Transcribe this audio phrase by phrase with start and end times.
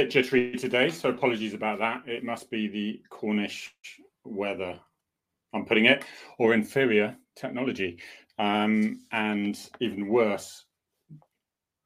[0.00, 2.00] bit jittery today, so apologies about that.
[2.06, 3.74] It must be the Cornish
[4.24, 4.80] weather,
[5.52, 6.06] I'm putting it,
[6.38, 7.98] or inferior technology.
[8.38, 10.64] Um, and even worse,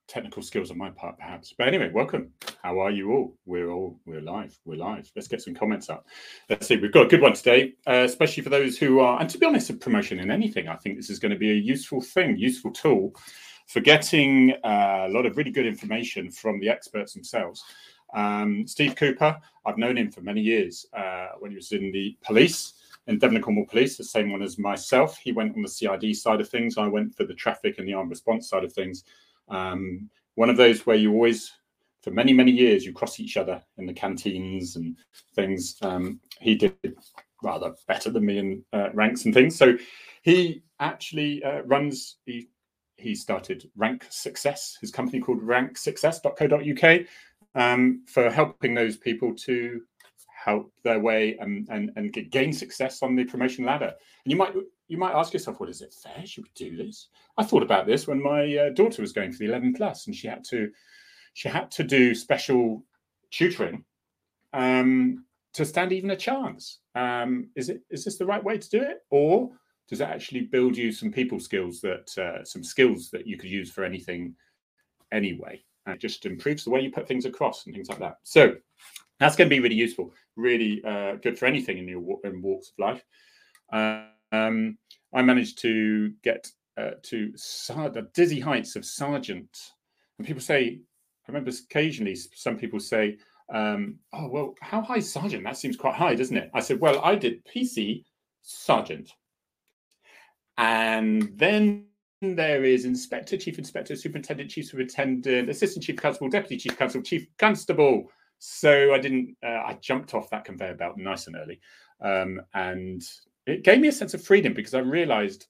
[0.06, 1.54] technical skills on my part, perhaps.
[1.58, 2.30] But anyway, welcome.
[2.62, 3.36] How are you all?
[3.46, 4.56] We're all we're live.
[4.64, 5.10] We're live.
[5.16, 6.06] Let's get some comments up.
[6.48, 6.76] Let's see.
[6.76, 9.20] We've got a good one today, uh, especially for those who are.
[9.20, 11.50] And to be honest, a promotion in anything, I think this is going to be
[11.50, 13.12] a useful thing, useful tool
[13.66, 17.64] for getting uh, a lot of really good information from the experts themselves.
[18.14, 22.16] Um, Steve Cooper, I've known him for many years uh, when he was in the
[22.24, 22.74] police
[23.06, 25.18] in Devon and Cornwall Police, the same one as myself.
[25.18, 26.78] He went on the CID side of things.
[26.78, 29.04] I went for the traffic and the armed response side of things.
[29.48, 31.52] Um, one of those where you always,
[32.02, 34.96] for many, many years, you cross each other in the canteens and
[35.34, 35.76] things.
[35.82, 36.76] Um, he did
[37.42, 39.56] rather better than me in uh, ranks and things.
[39.56, 39.76] So
[40.22, 42.48] he actually uh, runs, he,
[42.96, 47.06] he started Rank Success, his company called ranksuccess.co.uk,
[47.54, 49.80] um, for helping those people to
[50.44, 53.92] help their way and, and, and gain success on the promotion ladder.
[54.24, 54.54] And you might
[54.88, 56.26] you might ask yourself, well, is it fair?
[56.26, 57.08] Should we do this?
[57.38, 60.14] I thought about this when my uh, daughter was going for the 11 plus, and
[60.14, 60.70] she had to
[61.32, 62.84] she had to do special
[63.30, 63.84] tutoring
[64.52, 65.24] um,
[65.54, 66.80] to stand even a chance.
[66.94, 69.50] Um, is it is this the right way to do it, or
[69.88, 73.50] does it actually build you some people skills that uh, some skills that you could
[73.50, 74.34] use for anything
[75.12, 75.62] anyway?
[75.86, 78.16] And it just improves the way you put things across and things like that.
[78.22, 78.54] So
[79.20, 82.70] that's going to be really useful, really uh, good for anything in your in walks
[82.70, 83.04] of life.
[84.32, 84.78] Um,
[85.12, 89.72] I managed to get uh, to the dizzy heights of sergeant,
[90.18, 90.80] and people say,
[91.26, 93.16] I remember occasionally some people say,
[93.52, 95.44] um, "Oh well, how high sergeant?
[95.44, 98.04] That seems quite high, doesn't it?" I said, "Well, I did PC
[98.42, 99.10] sergeant,
[100.58, 101.86] and then."
[102.32, 107.26] There is inspector, chief inspector, superintendent, chief superintendent, assistant chief constable, deputy chief constable, chief
[107.38, 109.36] constable, so I didn't.
[109.44, 111.60] Uh, I jumped off that conveyor belt nice and early,
[112.00, 113.02] um, and
[113.46, 115.46] it gave me a sense of freedom because I realised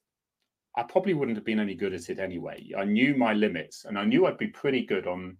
[0.77, 2.71] I probably wouldn't have been any good at it anyway.
[2.77, 5.37] I knew my limits, and I knew I'd be pretty good on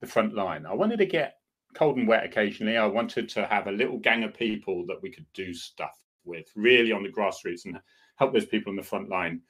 [0.00, 0.64] the front line.
[0.64, 1.38] I wanted to get
[1.74, 2.76] cold and wet occasionally.
[2.76, 6.46] I wanted to have a little gang of people that we could do stuff with,
[6.54, 7.78] really on the grassroots, and
[8.16, 9.40] help those people on the front line.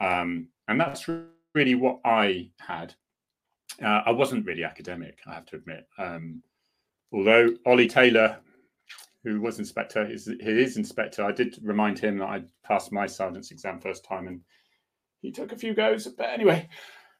[0.00, 1.08] Um, and that's
[1.54, 2.94] really what I had.
[3.82, 5.86] Uh, I wasn't really academic, I have to admit.
[5.98, 6.42] Um,
[7.12, 8.38] although Ollie Taylor,
[9.24, 13.50] who was inspector, is his inspector, I did remind him that I passed my sergeant's
[13.50, 14.40] exam first time, and
[15.20, 16.06] he took a few goes.
[16.06, 16.68] But anyway,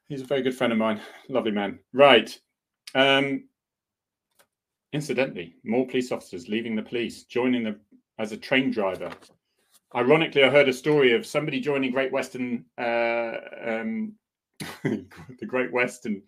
[0.09, 1.79] he's a very good friend of mine, lovely man.
[1.93, 2.39] Right.
[2.95, 3.45] Um,
[4.93, 7.79] incidentally, more police officers leaving the police, joining the
[8.19, 9.11] as a train driver.
[9.95, 13.33] Ironically, I heard a story of somebody joining Great Western, uh,
[13.65, 14.15] um,
[14.83, 16.23] the Great Western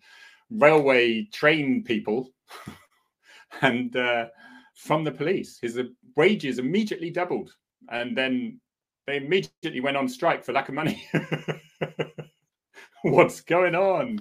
[0.51, 2.29] Railway train people.
[3.61, 4.25] and uh,
[4.75, 5.57] from the police.
[5.59, 5.79] His
[6.15, 7.53] wages immediately doubled,
[7.89, 8.59] and then
[9.07, 11.07] they immediately went on strike for lack of money.
[13.03, 14.19] What's going on?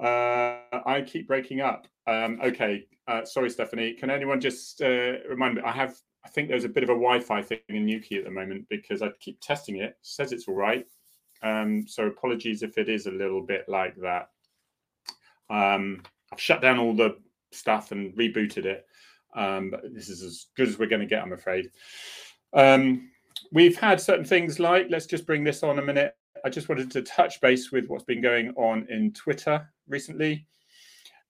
[0.00, 1.86] Uh, I keep breaking up.
[2.06, 3.94] Um, okay, uh, sorry, Stephanie.
[3.94, 5.62] Can anyone just uh, remind me?
[5.64, 8.30] I have, I think there's a bit of a Wi-Fi thing in Newquay at the
[8.30, 9.82] moment because I keep testing it.
[9.90, 10.86] it says it's all right.
[11.42, 14.28] Um, so apologies if it is a little bit like that.
[15.50, 17.18] Um, I've shut down all the
[17.52, 18.86] stuff and rebooted it.
[19.34, 21.70] Um, but this is as good as we're going to get, I'm afraid.
[22.52, 23.10] Um,
[23.52, 26.16] we've had certain things like, let's just bring this on a minute.
[26.44, 30.46] I just wanted to touch base with what's been going on in Twitter recently.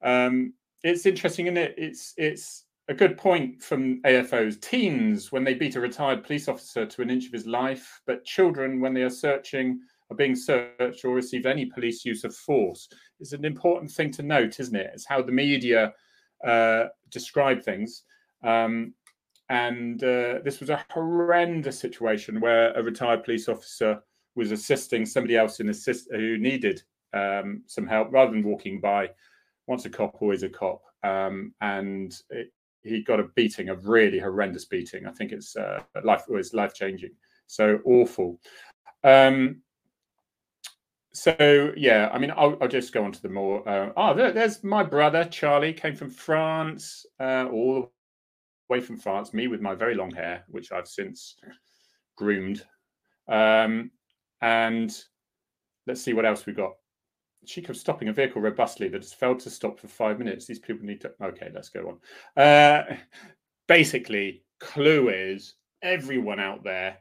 [0.03, 0.53] Um,
[0.85, 1.75] it's interesting, isn't it?
[1.77, 4.61] It's it's a good point from AFOs.
[4.61, 8.25] Teens, when they beat a retired police officer to an inch of his life, but
[8.25, 12.89] children, when they are searching, are being searched or receive any police use of force.
[13.19, 14.91] It's an important thing to note, isn't it?
[14.93, 15.95] It's how the media
[16.47, 18.03] uh, describe things.
[18.43, 18.93] Um,
[19.49, 24.01] and uh, this was a horrendous situation where a retired police officer
[24.37, 26.83] was assisting somebody else in assist who needed
[27.15, 29.09] um, some help rather than walking by.
[29.67, 30.83] Once a cop, always a cop.
[31.03, 32.53] Um, and it,
[32.83, 35.07] he got a beating, a really horrendous beating.
[35.07, 37.13] I think it's uh, life was life changing.
[37.47, 38.41] So awful.
[39.03, 39.63] Um,
[41.13, 43.67] so yeah, I mean, I'll, I'll, just go on to the more.
[43.69, 47.89] Uh, oh, there, there's my brother Charlie, came from France, uh, all the
[48.69, 49.33] way from France.
[49.33, 51.37] Me with my very long hair, which I've since
[52.17, 52.65] groomed.
[53.29, 53.91] Um,
[54.43, 54.95] and
[55.87, 56.73] let's see what else we got.
[57.47, 60.47] Cheek of stopping a vehicle robustly that has failed to stop for five minutes.
[60.47, 61.13] These people need to.
[61.23, 61.99] Okay, let's go
[62.37, 62.43] on.
[62.43, 62.97] Uh,
[63.69, 66.99] basically, clue is everyone out there,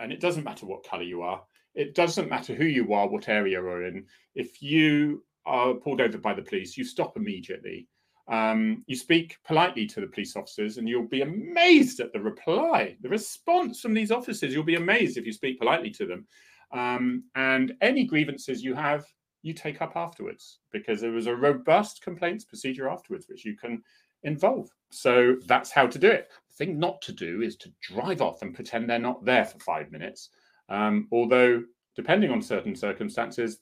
[0.00, 1.42] and it doesn't matter what color you are
[1.76, 4.06] it doesn't matter who you are, what area you're in.
[4.34, 7.86] If you are pulled over by the police, you stop immediately.
[8.28, 12.96] Um, you speak politely to the police officers, and you'll be amazed at the reply,
[13.02, 14.52] the response from these officers.
[14.52, 16.26] You'll be amazed if you speak politely to them.
[16.72, 19.04] Um, and any grievances you have,
[19.46, 23.82] you take up afterwards because there was a robust complaints procedure afterwards, which you can
[24.24, 24.68] involve.
[24.90, 26.30] So that's how to do it.
[26.48, 29.58] The thing not to do is to drive off and pretend they're not there for
[29.60, 30.30] five minutes.
[30.68, 31.62] Um, although,
[31.94, 33.60] depending on certain circumstances,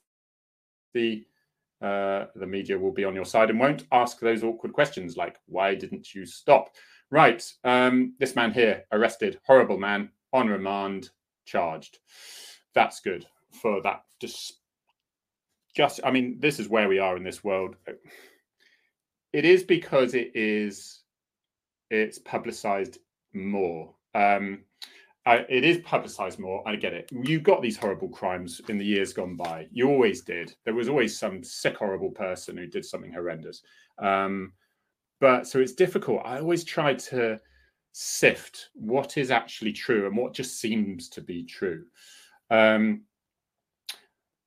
[0.93, 1.23] the
[1.81, 5.37] uh, the media will be on your side and won't ask those awkward questions like,
[5.45, 6.69] "Why didn't you stop?"
[7.11, 11.09] Right, um, this man here arrested, horrible man, on remand,
[11.45, 11.99] charged.
[12.73, 14.03] That's good for that.
[15.75, 17.75] Just, I mean, this is where we are in this world.
[19.33, 21.01] It is because it is,
[21.91, 22.99] it's publicized
[23.33, 23.93] more.
[24.13, 24.63] Um,
[25.25, 26.65] uh, it is publicized more.
[26.67, 27.09] I get it.
[27.11, 29.67] You got these horrible crimes in the years gone by.
[29.71, 30.55] You always did.
[30.63, 33.61] There was always some sick, horrible person who did something horrendous.
[33.97, 34.53] Um,
[35.19, 36.21] but so it's difficult.
[36.25, 37.39] I always try to
[37.91, 41.85] sift what is actually true and what just seems to be true.
[42.51, 43.01] Um,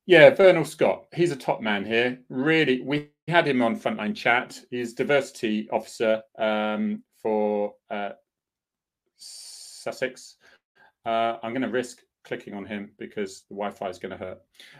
[0.09, 2.17] yeah, Vernal Scott, he's a top man here.
[2.29, 4.59] Really, we had him on Frontline Chat.
[4.71, 8.13] He's diversity officer um, for uh,
[9.17, 10.37] Sussex.
[11.05, 14.39] Uh, I'm going to risk clicking on him because the Wi-Fi is going to hurt.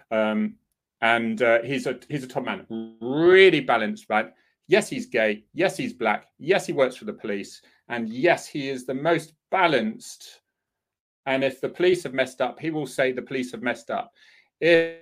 [0.10, 0.56] Um,
[1.02, 4.34] and uh, he's a he's a top man, really balanced, right?
[4.68, 5.44] Yes, he's gay.
[5.54, 6.26] Yes, he's black.
[6.40, 10.42] Yes, he works for the police, and yes, he is the most balanced.
[11.28, 14.12] And if the police have messed up, he will say the police have messed up.
[14.60, 15.02] If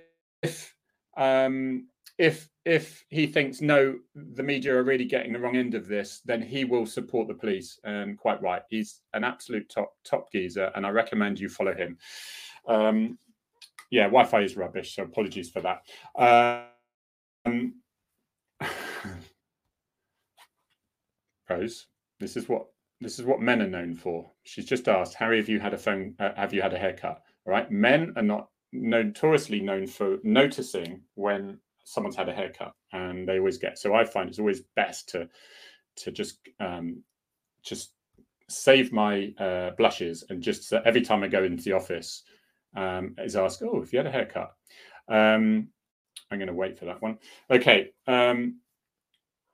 [1.16, 1.88] um,
[2.18, 6.20] if if he thinks no, the media are really getting the wrong end of this,
[6.24, 7.78] then he will support the police.
[7.84, 11.96] And quite right, he's an absolute top top geezer, and I recommend you follow him.
[12.66, 13.18] Um,
[13.90, 15.82] yeah, Wi-Fi is rubbish, so apologies for that.
[17.46, 17.74] Um,
[21.48, 21.86] Rose,
[22.20, 22.66] this is what
[23.00, 24.30] this is what men are known for.
[24.42, 26.14] She's just asked, Harry, have you had a phone?
[26.18, 27.22] Uh, have you had a haircut?
[27.46, 33.26] All right, men are not notoriously known for noticing when someone's had a haircut and
[33.26, 35.28] they always get so i find it's always best to
[35.96, 37.02] to just um
[37.62, 37.92] just
[38.50, 42.22] save my uh, blushes and just uh, every time i go into the office
[42.76, 44.52] um is ask oh if you had a haircut
[45.08, 45.68] um
[46.30, 47.18] i'm going to wait for that one
[47.50, 48.56] okay um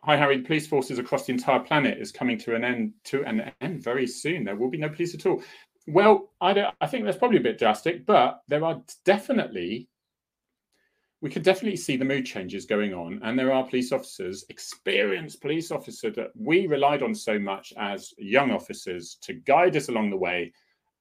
[0.05, 0.43] Hi, Harry.
[0.43, 4.07] Police forces across the entire planet is coming to an end to an end very
[4.07, 4.45] soon.
[4.45, 5.43] There will be no police at all.
[5.87, 9.89] Well, I, I think that's probably a bit drastic, but there are definitely
[11.25, 13.19] we could definitely see the mood changes going on.
[13.25, 18.13] And there are police officers, experienced police officers that we relied on so much as
[18.19, 20.53] young officers to guide us along the way.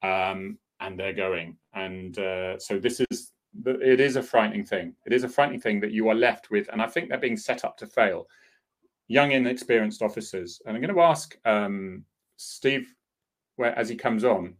[0.01, 1.57] Um, and they're going.
[1.73, 3.33] And uh, so this is,
[3.65, 4.95] it is a frightening thing.
[5.05, 6.69] It is a frightening thing that you are left with.
[6.71, 8.27] And I think they're being set up to fail.
[9.09, 10.61] Young, inexperienced officers.
[10.65, 12.05] And I'm going to ask um,
[12.37, 12.93] Steve,
[13.57, 14.53] where as he comes on,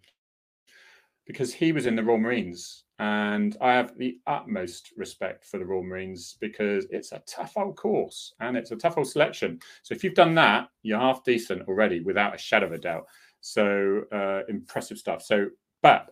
[1.26, 5.66] because he was in the Royal Marines and I have the utmost respect for the
[5.66, 9.60] Royal Marines because it's a tough old course and it's a tough old selection.
[9.82, 13.06] So if you've done that, you're half decent already without a shadow of a doubt.
[13.42, 15.22] So uh, impressive stuff.
[15.22, 15.48] So,
[15.82, 16.08] but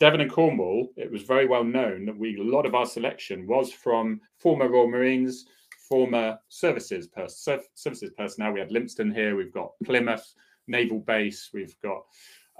[0.00, 3.46] Devon and Cornwall, it was very well known that we a lot of our selection
[3.46, 5.46] was from former Royal Marines,
[5.88, 8.52] former services pers- services personnel.
[8.52, 9.36] We had Lympstone here.
[9.36, 10.34] We've got Plymouth
[10.66, 11.50] Naval Base.
[11.54, 12.02] We've got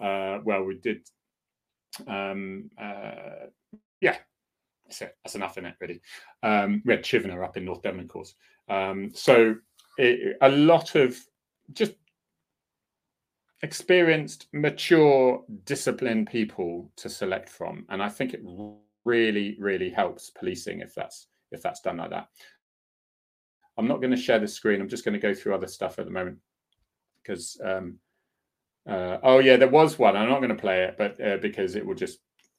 [0.01, 1.01] uh, well, we did
[2.07, 3.47] um, uh,
[4.01, 4.17] yeah,
[4.85, 5.17] that's it.
[5.25, 6.01] That's enough in it, really.
[6.43, 8.35] Um, we had Chivenor up in North Devon, of course.
[8.69, 9.57] Um, so
[9.99, 11.19] it, a lot of
[11.73, 11.95] just
[13.63, 18.43] experienced, mature, disciplined people to select from, and I think it
[19.05, 22.29] really, really helps policing if that's if that's done like that.
[23.79, 24.81] I'm not going to share the screen.
[24.81, 26.39] I'm just going to go through other stuff at the moment
[27.23, 27.99] because um,
[28.89, 30.17] uh, oh yeah, there was one.
[30.17, 32.19] I'm not going to play it, but uh, because it will just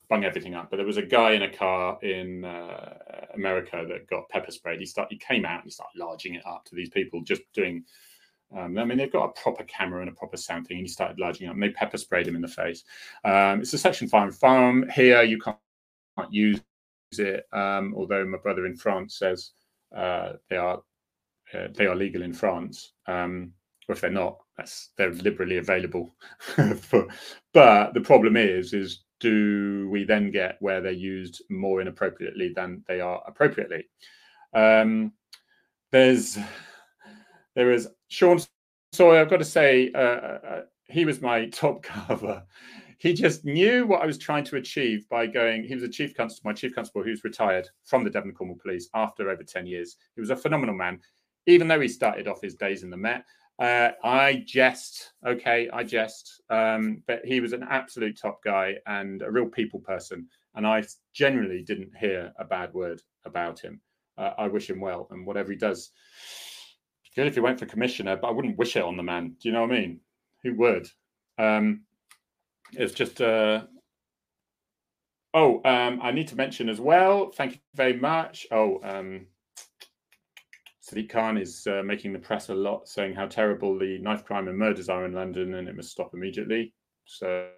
[0.09, 0.69] bung everything up.
[0.69, 2.95] But there was a guy in a car in uh,
[3.33, 4.79] America that got pepper sprayed.
[4.79, 7.41] He start he came out and he started larging it up to these people, just
[7.53, 7.83] doing.
[8.55, 10.91] Um, I mean, they've got a proper camera and a proper sound thing, and he
[10.91, 11.55] started larging up.
[11.55, 12.83] And they pepper sprayed him in the face.
[13.23, 15.23] Um, it's a Section Five farm here.
[15.23, 15.57] You can't,
[16.29, 16.61] use
[17.17, 19.51] it, um, although my brother in France says
[19.95, 20.83] uh, they are
[21.53, 22.93] uh, they are legal in France.
[23.07, 23.53] Um,
[23.87, 26.13] or if they're not, that's they're liberally available.
[26.79, 27.07] for,
[27.53, 32.83] but the problem is, is do we then get where they're used more inappropriately than
[32.87, 33.85] they are appropriately?
[34.53, 35.13] Um,
[35.91, 36.37] there's
[37.55, 38.39] there is Shaun
[38.91, 39.21] Sawyer.
[39.21, 42.43] I've got to say, uh, uh, he was my top cover.
[42.97, 45.65] He just knew what I was trying to achieve by going.
[45.65, 48.89] He was a chief constable, my chief constable, who's retired from the Devon Cornwall Police
[48.93, 49.97] after over ten years.
[50.15, 50.99] He was a phenomenal man
[51.45, 53.25] even though he started off his days in the Met.
[53.59, 59.21] Uh, I jest, okay, I jest, um, but he was an absolute top guy and
[59.21, 60.27] a real people person.
[60.55, 60.83] And I
[61.13, 63.79] generally didn't hear a bad word about him.
[64.17, 65.91] Uh, I wish him well and whatever he does.
[67.15, 69.35] Good if he went for commissioner, but I wouldn't wish it on the man.
[69.39, 69.99] Do you know what I mean?
[70.43, 70.87] Who would?
[71.37, 71.81] Um,
[72.73, 73.63] it's just uh,
[75.33, 77.31] Oh, um, I need to mention as well.
[77.31, 78.45] Thank you very much.
[78.51, 79.25] Oh, um,
[80.83, 84.47] Sadiq Khan is uh, making the press a lot, saying how terrible the knife crime
[84.47, 86.73] and murders are in London, and it must stop immediately.
[87.05, 87.49] So,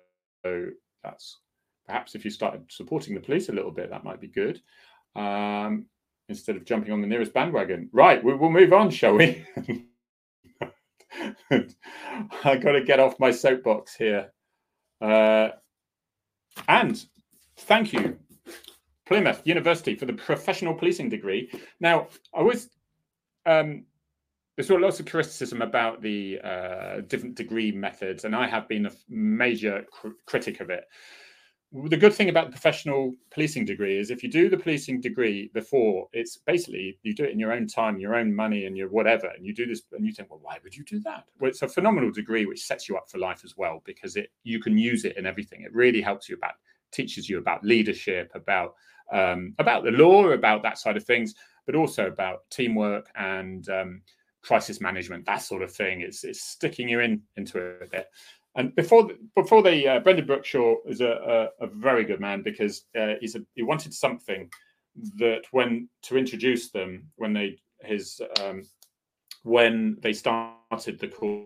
[0.44, 0.68] so
[1.04, 1.40] that's
[1.86, 4.62] perhaps if you started supporting the police a little bit, that might be good.
[5.16, 5.86] Um,
[6.30, 7.90] instead of jumping on the nearest bandwagon.
[7.92, 9.46] Right, we, will move on, shall we?
[11.52, 14.32] I got to get off my soapbox here.
[15.02, 15.50] Uh,
[16.68, 17.06] and
[17.58, 18.18] Thank you,
[19.06, 21.50] Plymouth University, for the professional policing degree.
[21.80, 22.70] Now, I was
[23.46, 23.86] um,
[24.56, 28.92] there's lots of criticism about the uh, different degree methods, and I have been a
[29.10, 30.86] major cr- critic of it.
[31.74, 35.52] The good thing about the professional policing degree is if you do the policing degree
[35.54, 38.88] before, it's basically you do it in your own time, your own money, and your
[38.88, 41.26] whatever, and you do this, and you think, well, why would you do that?
[41.40, 44.30] Well, it's a phenomenal degree which sets you up for life as well because it
[44.44, 45.64] you can use it in everything.
[45.64, 46.54] It really helps you about
[46.92, 48.76] teaches you about leadership, about
[49.12, 54.02] um, about the law, about that side of things, but also about teamwork and um,
[54.44, 56.02] crisis management, that sort of thing.
[56.02, 58.08] It's it's sticking you in into it a bit.
[58.56, 62.86] And before before they, uh, Brendan Brookshaw is a, a, a, very good man because
[62.98, 64.50] uh, he's a, he wanted something
[65.18, 68.64] that when to introduce them when they his um,
[69.44, 71.46] when they started the course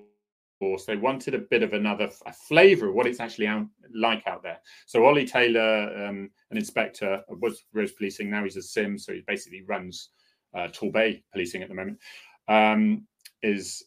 [0.59, 2.09] course, they wanted a bit of another
[2.47, 4.59] flavour of what it's actually out, like out there.
[4.85, 8.29] So Ollie Taylor, um, an inspector, was Rose Policing.
[8.29, 10.09] Now he's a sim, so he basically runs
[10.55, 11.99] uh, Torbay Policing at the moment.
[12.47, 13.07] Um,
[13.41, 13.85] is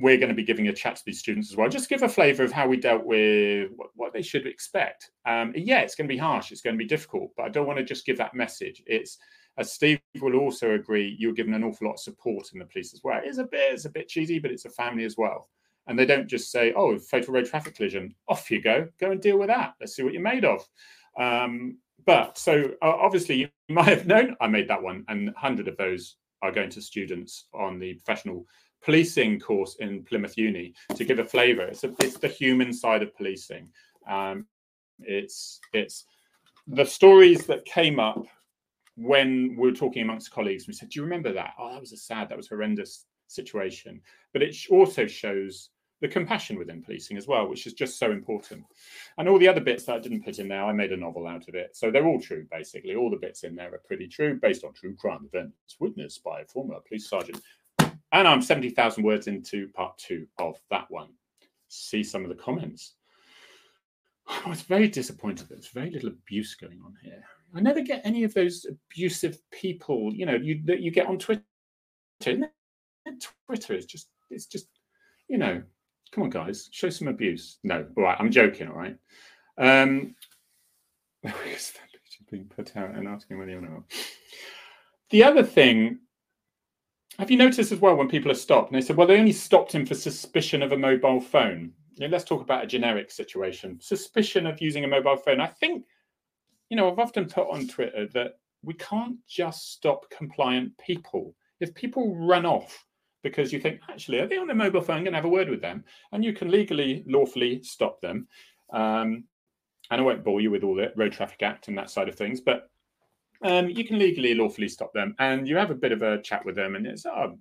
[0.00, 1.68] we're going to be giving a chat to these students as well.
[1.68, 5.10] Just give a flavour of how we dealt with what, what they should expect.
[5.24, 6.50] Um, yeah, it's going to be harsh.
[6.50, 8.82] It's going to be difficult, but I don't want to just give that message.
[8.86, 9.18] It's
[9.58, 12.92] as Steve will also agree, you're given an awful lot of support in the police
[12.92, 13.20] as well.
[13.24, 15.48] It's a bit, it's a bit cheesy, but it's a family as well
[15.86, 19.20] and they don't just say, "Oh, fatal road traffic collision, off you go, go and
[19.20, 19.74] deal with that.
[19.80, 20.66] Let's see what you're made of."
[21.18, 25.68] Um, but so uh, obviously, you might have known I made that one, and 100
[25.68, 28.46] of those are going to students on the professional
[28.82, 31.62] policing course in Plymouth Uni to give a flavour.
[31.62, 33.68] It's, a, it's the human side of policing.
[34.08, 34.46] Um,
[35.00, 36.04] it's it's
[36.66, 38.24] the stories that came up
[38.96, 40.66] when we were talking amongst colleagues.
[40.66, 41.54] We said, "Do you remember that?
[41.58, 44.00] Oh, that was a sad, that was horrendous situation."
[44.32, 48.64] But it also shows the compassion within policing as well, which is just so important.
[49.18, 51.26] And all the other bits that I didn't put in there, I made a novel
[51.26, 51.74] out of it.
[51.74, 52.94] So they're all true, basically.
[52.94, 56.40] All the bits in there are pretty true, based on true crime events witnessed by
[56.40, 57.40] a former police sergeant.
[58.12, 61.08] And I'm 70,000 words into part two of that one.
[61.68, 62.94] See some of the comments.
[64.28, 67.22] I was very disappointed there's very little abuse going on here.
[67.54, 71.18] I never get any of those abusive people, you know, you, that you get on
[71.18, 71.42] Twitter.
[72.20, 74.66] Twitter is just, it's just,
[75.28, 75.62] you know,
[76.12, 77.58] Come on, guys, show some abuse.
[77.62, 78.68] No, all right, I'm joking.
[78.68, 78.96] All right.
[79.58, 80.14] Um,
[82.30, 83.84] being put out and asking whether you know.
[85.10, 85.98] The other thing,
[87.18, 89.32] have you noticed as well when people are stopped and they said, well, they only
[89.32, 91.72] stopped him for suspicion of a mobile phone.
[91.94, 93.78] You know, let's talk about a generic situation.
[93.80, 95.40] Suspicion of using a mobile phone.
[95.40, 95.84] I think,
[96.68, 101.34] you know, I've often put on Twitter that we can't just stop compliant people.
[101.60, 102.84] If people run off
[103.30, 105.02] because you think, actually, are they on their mobile phone?
[105.02, 105.84] Going to have a word with them.
[106.12, 108.28] And you can legally, lawfully stop them.
[108.72, 109.24] Um,
[109.90, 112.14] and I won't bore you with all the Road Traffic Act and that side of
[112.14, 112.70] things, but
[113.42, 115.16] um, you can legally, lawfully stop them.
[115.18, 116.76] And you have a bit of a chat with them.
[116.76, 117.36] And it's oh,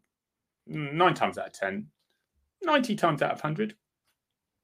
[0.66, 1.86] nine times out of 10,
[2.64, 3.76] 90 times out of 100,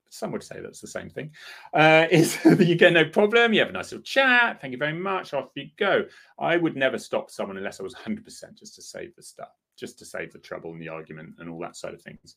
[0.10, 1.32] some would say that's the same thing,
[1.74, 4.94] uh, is you get no problem, you have a nice little chat, thank you very
[4.94, 6.04] much, off you go.
[6.40, 9.98] I would never stop someone unless I was 100% just to save the stuff just
[10.00, 12.36] to save the trouble and the argument and all that side of things.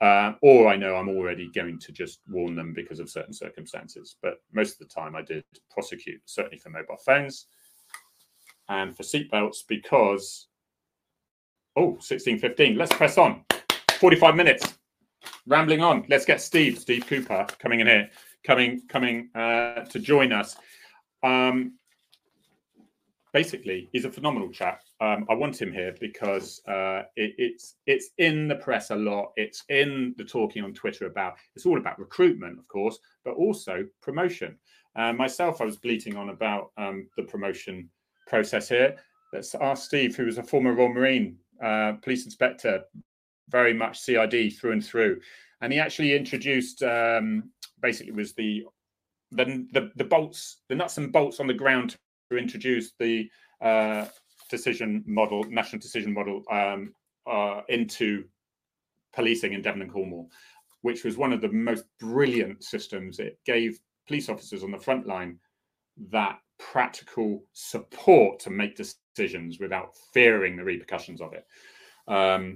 [0.00, 4.16] Uh, or I know I'm already going to just warn them because of certain circumstances.
[4.22, 7.46] But most of the time, I did prosecute, certainly for mobile phones
[8.70, 10.48] and for seatbelts because,
[11.76, 12.76] oh, 1615.
[12.76, 13.44] Let's press on.
[13.98, 14.78] 45 minutes.
[15.46, 16.06] Rambling on.
[16.08, 18.08] Let's get Steve, Steve Cooper, coming in here,
[18.44, 20.56] coming coming uh, to join us.
[21.22, 21.74] Um,
[23.32, 24.82] basically, he's a phenomenal chap.
[25.00, 29.32] Um, I want him here because uh, it, it's it's in the press a lot.
[29.36, 31.34] It's in the talking on Twitter about.
[31.54, 34.56] It's all about recruitment, of course, but also promotion.
[34.96, 37.88] Uh, myself, I was bleating on about um, the promotion
[38.26, 38.96] process here.
[39.32, 42.82] Let's ask Steve, who was a former Royal Marine uh, police inspector,
[43.48, 45.20] very much CID through and through,
[45.60, 48.64] and he actually introduced um, basically was the,
[49.32, 51.96] the the the bolts, the nuts and bolts on the ground
[52.38, 53.28] introduce the
[53.60, 54.06] uh,
[54.50, 56.94] decision model, national decision model um,
[57.30, 58.24] uh, into
[59.14, 60.30] policing in Devon and Cornwall,
[60.82, 63.18] which was one of the most brilliant systems.
[63.18, 65.38] It gave police officers on the front line
[66.10, 71.46] that practical support to make decisions without fearing the repercussions of it.
[72.08, 72.54] Um,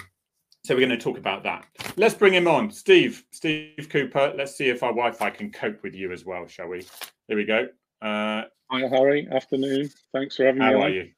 [0.64, 1.66] so we're going to talk about that.
[1.97, 3.25] Let's bring him on, Steve.
[3.33, 4.33] Steve Cooper.
[4.37, 6.87] Let's see if our Wi-Fi can cope with you as well, shall we?
[7.28, 7.69] Here we go.
[8.04, 9.26] Uh, Hi, Harry.
[9.30, 9.88] Afternoon.
[10.12, 10.66] Thanks for having me.
[10.66, 10.92] how are on.
[10.92, 11.11] you?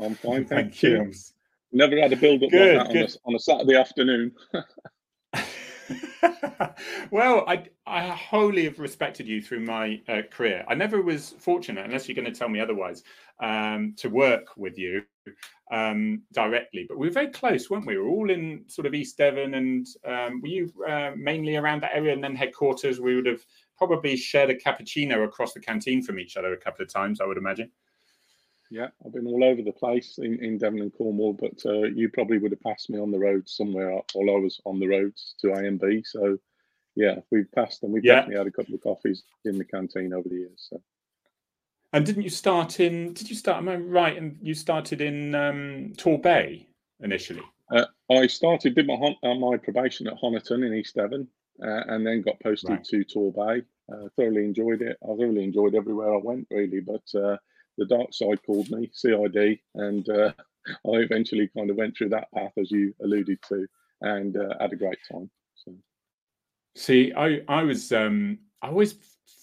[0.00, 1.04] I'm fine, thank, Thank you.
[1.04, 1.12] you.
[1.72, 4.32] Never had a build up Good, like that on a, on a Saturday afternoon.
[7.10, 10.64] well, I I wholly have respected you through my uh, career.
[10.68, 13.02] I never was fortunate, unless you're going to tell me otherwise,
[13.42, 15.02] um, to work with you
[15.72, 16.86] um, directly.
[16.88, 17.98] But we were very close, weren't we?
[17.98, 21.82] We were all in sort of East Devon, and um, were you uh, mainly around
[21.82, 22.12] that area?
[22.12, 23.44] And then headquarters, we would have
[23.76, 27.26] probably shared a cappuccino across the canteen from each other a couple of times, I
[27.26, 27.70] would imagine.
[28.70, 32.08] yeah, I've been all over the place in, in Devon and Cornwall, but uh, you
[32.08, 35.34] probably would have passed me on the road somewhere while I was on the roads
[35.40, 36.06] to AMB.
[36.06, 36.38] So,
[36.96, 38.16] yeah, we've passed and we've Yeah.
[38.16, 40.68] definitely had a couple of coffees in the canteen over the years.
[40.70, 40.80] So.
[41.92, 43.12] And didn't you start in?
[43.12, 43.58] Did you start?
[43.58, 44.16] Am I right?
[44.16, 46.66] And you started in um, Torbay
[47.00, 47.42] initially.
[47.70, 51.28] Uh, I started did my uh, my probation at Honiton in East Devon,
[51.60, 52.84] and then got posted Right.
[52.84, 53.64] to Torbay.
[53.92, 54.96] Uh, thoroughly enjoyed it.
[55.02, 56.80] I thoroughly enjoyed everywhere I went, really.
[56.80, 57.36] But uh,
[57.76, 60.32] the dark side called me, CID, and uh,
[60.68, 63.66] I eventually kind of went through that path as you alluded to,
[64.00, 65.30] and uh, had a great time.
[65.54, 65.74] So
[66.76, 68.96] See, I I was um I was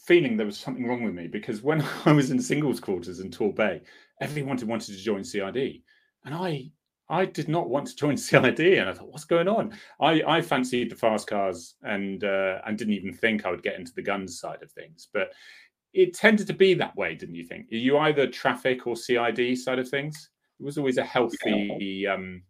[0.05, 3.29] feeling there was something wrong with me because when I was in singles quarters in
[3.29, 3.81] Torbay,
[4.19, 5.83] everyone wanted to join CID,
[6.25, 6.71] and I
[7.11, 9.73] I did not want to join CID, and I thought, what's going on?
[9.99, 13.77] I I fancied the fast cars and uh, and didn't even think I would get
[13.77, 15.33] into the guns side of things, but
[15.93, 17.67] it tended to be that way, didn't you think?
[17.69, 20.29] You either traffic or CID side of things?
[20.59, 22.43] It was always a healthy um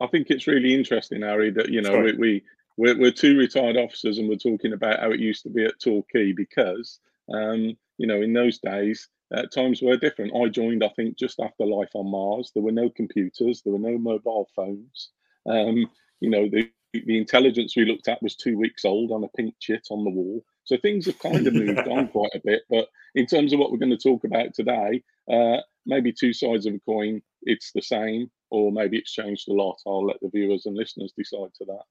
[0.00, 2.12] I think it's really interesting, Harry, that you know Sorry.
[2.12, 2.42] we, we
[2.76, 5.80] we're, we're two retired officers and we're talking about how it used to be at
[5.80, 7.00] Torquay because
[7.32, 10.32] um, you know in those days uh, times were different.
[10.36, 12.52] I joined, I think, just after Life on Mars.
[12.54, 15.10] There were no computers, there were no mobile phones.
[15.48, 19.28] Um, you know the the intelligence we looked at was two weeks old on a
[19.36, 20.42] pink chit on the wall.
[20.64, 22.62] So things have kind of moved on quite a bit.
[22.70, 26.66] But in terms of what we're going to talk about today, uh, maybe two sides
[26.66, 27.22] of a coin.
[27.42, 29.76] It's the same, or maybe it's changed a lot.
[29.86, 31.84] I'll let the viewers and listeners decide to that.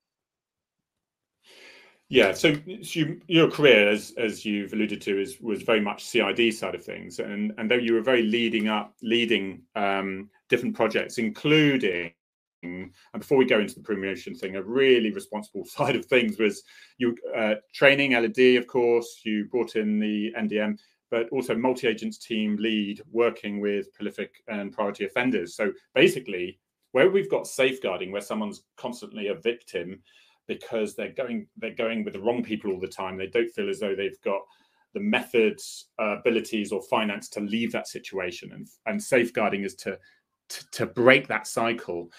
[2.09, 2.59] Yeah, so, so
[2.99, 6.83] you, your career, as as you've alluded to, is was very much CID side of
[6.83, 12.11] things, and and though you were very leading up, leading um, different projects, including,
[12.61, 16.61] and before we go into the promotion thing, a really responsible side of things was
[16.99, 19.21] you uh, training LED, of course.
[19.23, 20.77] You brought in the NDM,
[21.09, 25.55] but also multi-agents team lead, working with prolific and priority offenders.
[25.55, 26.59] So basically,
[26.91, 30.03] where we've got safeguarding, where someone's constantly a victim
[30.47, 33.17] because they're going they're going with the wrong people all the time.
[33.17, 34.41] They don't feel as though they've got
[34.93, 38.51] the methods, uh, abilities, or finance to leave that situation.
[38.53, 39.97] And and safeguarding is to,
[40.49, 42.11] to to break that cycle.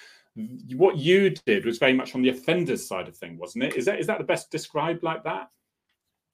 [0.74, 3.76] What you did was very much on the offenders side of thing, wasn't it?
[3.76, 5.48] Is that is that the best described like that?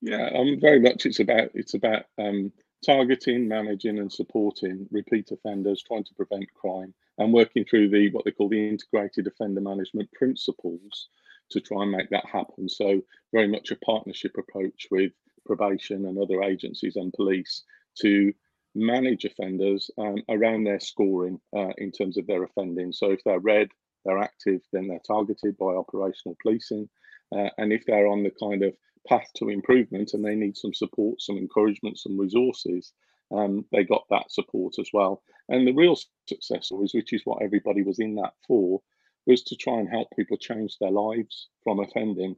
[0.00, 1.06] Yeah, um, very much.
[1.06, 2.52] It's about it's about um,
[2.84, 8.24] targeting, managing, and supporting repeat offenders, trying to prevent crime, and working through the what
[8.24, 11.08] they call the integrated offender management principles
[11.52, 12.68] to try and make that happen.
[12.68, 15.12] So very much a partnership approach with
[15.44, 17.62] probation and other agencies and police
[18.00, 18.32] to
[18.74, 22.92] manage offenders um, around their scoring uh, in terms of their offending.
[22.92, 23.68] So if they're red,
[24.04, 26.88] they're active, then they're targeted by operational policing.
[27.34, 28.74] Uh, and if they're on the kind of
[29.06, 32.92] path to improvement and they need some support, some encouragement, some resources,
[33.34, 35.22] um, they got that support as well.
[35.48, 35.96] And the real
[36.28, 38.80] success stories, which is what everybody was in that for,
[39.26, 42.36] was to try and help people change their lives from offending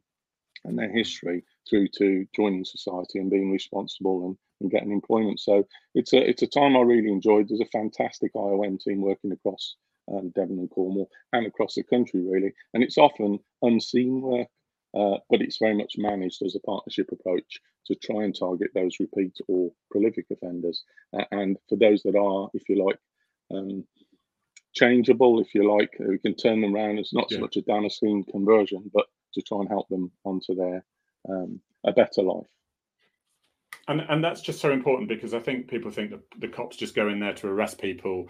[0.65, 5.41] and their history through to joining society and being responsible and, and getting employment.
[5.41, 7.49] So it's a it's a time I really enjoyed.
[7.49, 9.77] There's a fantastic IOM team working across
[10.13, 14.49] um, Devon and Cornwall and across the country really, and it's often unseen work,
[14.95, 18.97] uh, but it's very much managed as a partnership approach to try and target those
[19.01, 20.85] repeat or prolific offenders.
[21.13, 22.99] Uh, and for those that are, if you like,
[23.53, 23.85] um,
[24.75, 25.95] changeable, if you like.
[25.99, 26.99] We can turn them around.
[26.99, 30.11] It's not so much a down a Damascene conversion, but to try and help them
[30.25, 30.85] onto their
[31.29, 32.47] um, a better life.
[33.87, 36.95] And and that's just so important because I think people think that the cops just
[36.95, 38.29] go in there to arrest people,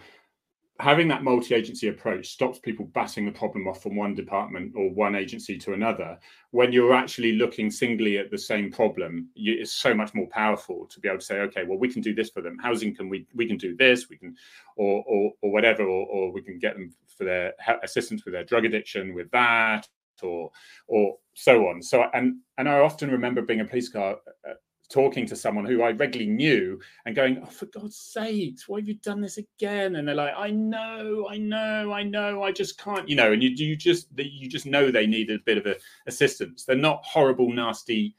[0.79, 5.15] having that multi-agency approach stops people batting the problem off from one department or one
[5.15, 6.19] agency to another.
[6.51, 10.85] When you're actually looking singly at the same problem you, it's so much more powerful
[10.87, 12.57] to be able to say okay well we can do this for them.
[12.61, 14.09] Housing can we we can do this.
[14.09, 14.35] We can
[14.75, 18.43] or or, or whatever or, or we can get them for their assistance with their
[18.43, 19.87] drug addiction with that
[20.21, 20.51] or
[20.87, 21.81] or so on.
[21.81, 24.53] So and and i often remember being a police car uh,
[24.89, 28.87] talking to someone who I regularly knew and going, Oh, for God's sakes, why have
[28.87, 29.95] you done this again?
[29.95, 33.41] And they're like, I know, I know, I know, I just can't, you know, and
[33.41, 35.75] you you just you just know they need a bit of a,
[36.07, 36.65] assistance.
[36.65, 38.15] They're not horrible, nasty,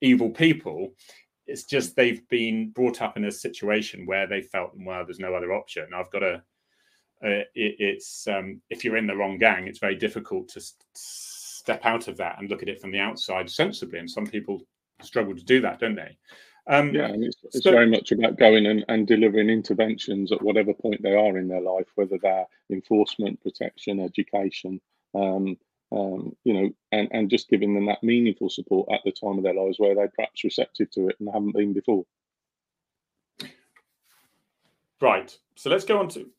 [0.00, 0.94] evil people.
[1.46, 5.34] It's just they've been brought up in a situation where they felt, well, there's no
[5.34, 5.88] other option.
[5.94, 6.42] I've got to.
[7.22, 10.86] Uh, it, it's um, if you're in the wrong gang, it's very difficult to st-
[10.94, 13.98] step out of that and look at it from the outside sensibly.
[13.98, 14.62] And some people
[15.04, 16.16] struggle to do that, don't they?
[16.66, 20.42] Um, yeah, and it's, it's so, very much about going and, and delivering interventions at
[20.42, 24.80] whatever point they are in their life, whether they're enforcement, protection, education,
[25.14, 25.56] um,
[25.92, 29.42] um, you know, and, and just giving them that meaningful support at the time of
[29.42, 32.04] their lives where they're perhaps receptive to it and haven't been before.
[35.00, 35.36] Right.
[35.56, 36.30] So let's go on to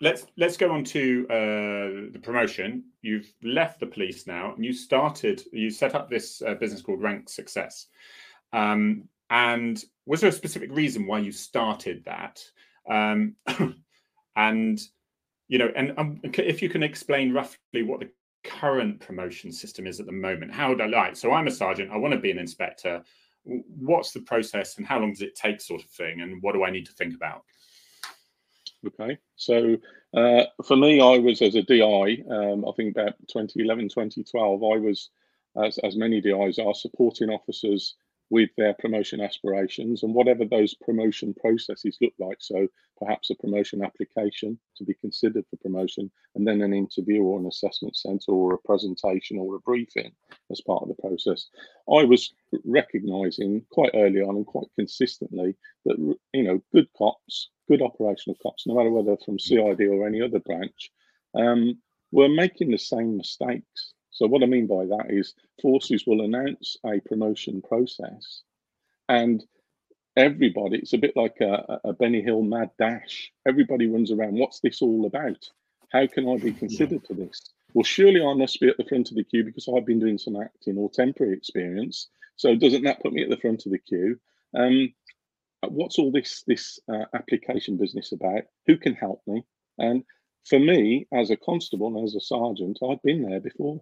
[0.00, 2.84] let's let's go on to uh, the promotion.
[3.02, 5.42] You've left the police now, and you started.
[5.52, 7.86] You set up this uh, business called Rank Success.
[8.52, 12.42] Um, and was there a specific reason why you started that?
[12.88, 13.36] Um,
[14.36, 14.80] and
[15.48, 18.10] you know, and um, if you can explain roughly what the
[18.42, 21.16] current promotion system is at the moment, how would I like?
[21.16, 21.90] So I'm a sergeant.
[21.92, 23.02] I want to be an inspector.
[23.44, 26.64] What's the process, and how long does it take, sort of thing, and what do
[26.64, 27.44] I need to think about?
[28.86, 29.76] Okay, so
[30.14, 34.66] uh, for me, I was as a DI, um, I think about 2011, 2012, I
[34.78, 35.10] was,
[35.62, 37.94] as, as many DIs are, supporting officers
[38.30, 42.38] with their promotion aspirations and whatever those promotion processes look like.
[42.40, 47.40] So perhaps a promotion application to be considered for promotion, and then an interview or
[47.40, 50.12] an assessment centre or a presentation or a briefing
[50.50, 51.48] as part of the process.
[51.92, 52.32] I was
[52.64, 55.96] recognising quite early on and quite consistently that
[56.32, 60.40] you know good cops, good operational cops, no matter whether from CID or any other
[60.40, 60.92] branch,
[61.34, 61.78] um,
[62.12, 66.76] were making the same mistakes so what I mean by that is forces will announce
[66.84, 68.42] a promotion process
[69.08, 69.42] and
[70.14, 73.32] everybody, it's a bit like a, a Benny Hill mad dash.
[73.48, 75.48] Everybody runs around, what's this all about?
[75.90, 77.40] How can I be considered for this?
[77.72, 80.18] Well, surely I must be at the front of the queue because I've been doing
[80.18, 82.10] some acting or temporary experience.
[82.36, 84.20] So doesn't that put me at the front of the queue?
[84.54, 84.92] Um,
[85.66, 88.42] what's all this this uh, application business about?
[88.66, 89.46] Who can help me?
[89.78, 90.04] And
[90.46, 93.80] for me, as a constable and as a sergeant, I've been there before.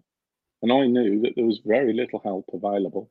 [0.62, 3.10] And I knew that there was very little help available.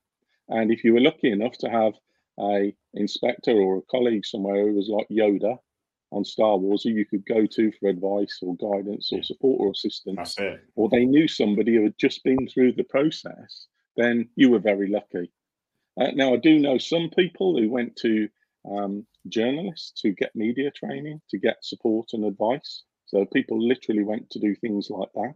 [0.50, 1.94] And if you were lucky enough to have
[2.40, 5.58] a inspector or a colleague somewhere who was like Yoda
[6.12, 9.72] on Star Wars, who you could go to for advice or guidance or support or
[9.72, 10.36] assistance,
[10.76, 14.90] or they knew somebody who had just been through the process, then you were very
[14.90, 15.32] lucky.
[16.00, 18.30] Uh, now, I do know some people who went to
[18.70, 22.84] um, journalists to get media training, to get support and advice.
[23.06, 25.36] So people literally went to do things like that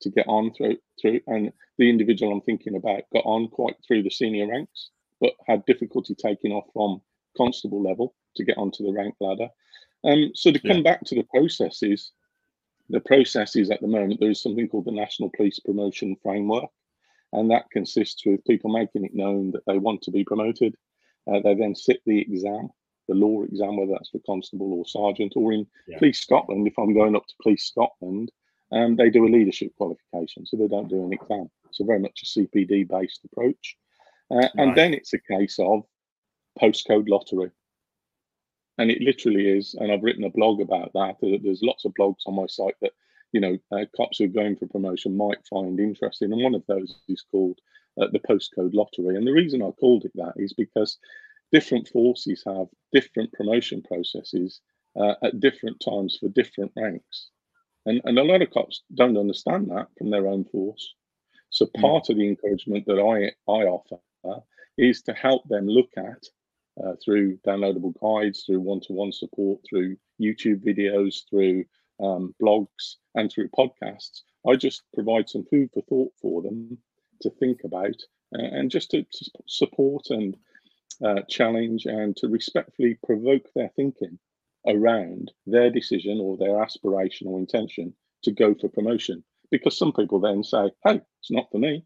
[0.00, 4.02] to get on through through and the individual I'm thinking about got on quite through
[4.02, 7.00] the senior ranks, but had difficulty taking off from
[7.36, 9.48] constable level to get onto the rank ladder.
[10.04, 10.82] Um, so to come yeah.
[10.82, 12.12] back to the processes,
[12.88, 16.70] the processes at the moment there is something called the National Police Promotion Framework,
[17.32, 20.74] and that consists with people making it known that they want to be promoted.
[21.30, 22.70] Uh, they then sit the exam,
[23.06, 25.98] the law exam, whether that's for constable or sergeant, or in yeah.
[25.98, 26.66] Police Scotland.
[26.66, 28.32] If I'm going up to Police Scotland,
[28.72, 31.50] um, they do a leadership qualification, so they don't do an exam.
[31.70, 33.76] So very much a CPD based approach.
[34.30, 34.50] Uh, right.
[34.56, 35.84] And then it's a case of
[36.60, 37.50] postcode lottery.
[38.76, 41.16] And it literally is, and I've written a blog about that.
[41.20, 42.92] There's lots of blogs on my site that
[43.32, 46.64] you know uh, cops who are going for promotion might find interesting, and one of
[46.68, 47.58] those is called
[48.00, 49.16] uh, the postcode lottery.
[49.16, 50.98] And the reason I called it that is because
[51.50, 54.60] different forces have different promotion processes
[54.94, 57.30] uh, at different times for different ranks.
[57.86, 60.94] And, and a lot of cops don't understand that from their own force.
[61.50, 61.80] So hmm.
[61.80, 62.10] part mm.
[62.10, 63.98] of the encouragement that I, I offer
[64.78, 66.24] is to help them look at
[66.82, 71.64] uh, through downloadable guides, through one-to-one support, through YouTube videos, through
[72.00, 74.22] um, blogs, and through podcasts.
[74.48, 76.78] I just provide some food for thought for them
[77.22, 77.96] to think about
[78.34, 80.36] uh, and just to, to support and
[81.04, 84.18] uh, challenge and to respectfully provoke their thinking
[84.68, 89.24] around their decision or their aspiration or intention to go for promotion.
[89.50, 91.84] Because some people then say, hey, it's not for me.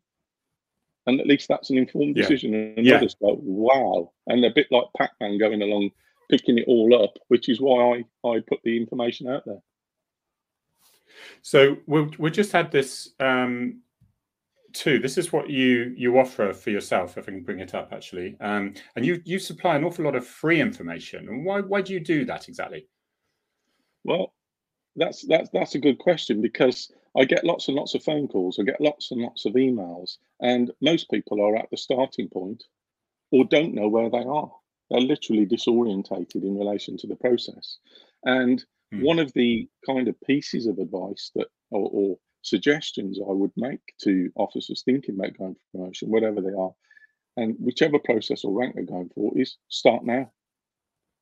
[1.06, 2.52] And at least that's an informed decision.
[2.52, 2.58] Yeah.
[2.76, 2.96] And yeah.
[2.96, 4.12] others go, wow.
[4.26, 5.90] And they're a bit like Pac Man going along
[6.30, 9.60] picking it all up, which is why I, I put the information out there.
[11.42, 13.82] So we we just had this um,
[14.74, 14.98] too.
[14.98, 18.36] This is what you you offer for yourself, if I can bring it up actually.
[18.40, 21.28] Um, and you you supply an awful lot of free information.
[21.28, 22.86] And why why do you do that exactly?
[24.04, 24.34] Well,
[24.96, 28.58] that's that's that's a good question because I get lots and lots of phone calls,
[28.58, 32.64] I get lots and lots of emails, and most people are at the starting point
[33.30, 34.50] or don't know where they are.
[34.90, 37.78] They're literally disorientated in relation to the process.
[38.24, 39.02] And hmm.
[39.02, 43.80] one of the kind of pieces of advice that or, or suggestions I would make
[44.02, 46.72] to officers thinking about going for promotion, whatever they are,
[47.36, 50.30] and whichever process or rank they're going for, is start now.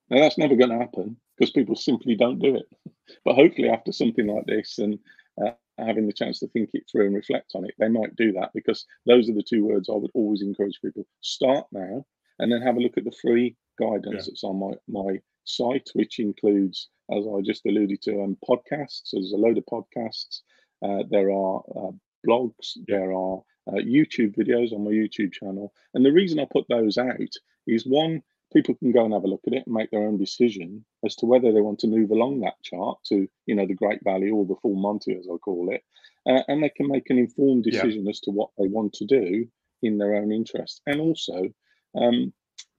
[0.08, 2.66] Now that's never going to happen because people simply don't do it.
[3.24, 4.96] But hopefully, after something like this and
[5.44, 8.30] uh, having the chance to think it through and reflect on it, they might do
[8.34, 12.06] that because those are the two words I would always encourage people: start now,
[12.38, 14.30] and then have a look at the free guidance yeah.
[14.30, 19.02] that's on my my site, which includes, as I just alluded to, um, podcasts.
[19.04, 20.42] So there's a load of podcasts.
[20.82, 21.90] Uh, there are uh,
[22.26, 22.76] blogs.
[22.86, 25.72] There are uh, YouTube videos on my YouTube channel.
[25.94, 27.34] And the reason I put those out
[27.66, 30.18] is one, people can go and have a look at it and make their own
[30.18, 33.74] decision as to whether they want to move along that chart to, you know, the
[33.74, 35.82] Great Valley or the full Monty, as I call it,
[36.26, 38.10] uh, and they can make an informed decision yeah.
[38.10, 39.46] as to what they want to do
[39.82, 40.82] in their own interest.
[40.86, 41.48] And also,
[41.94, 42.32] um,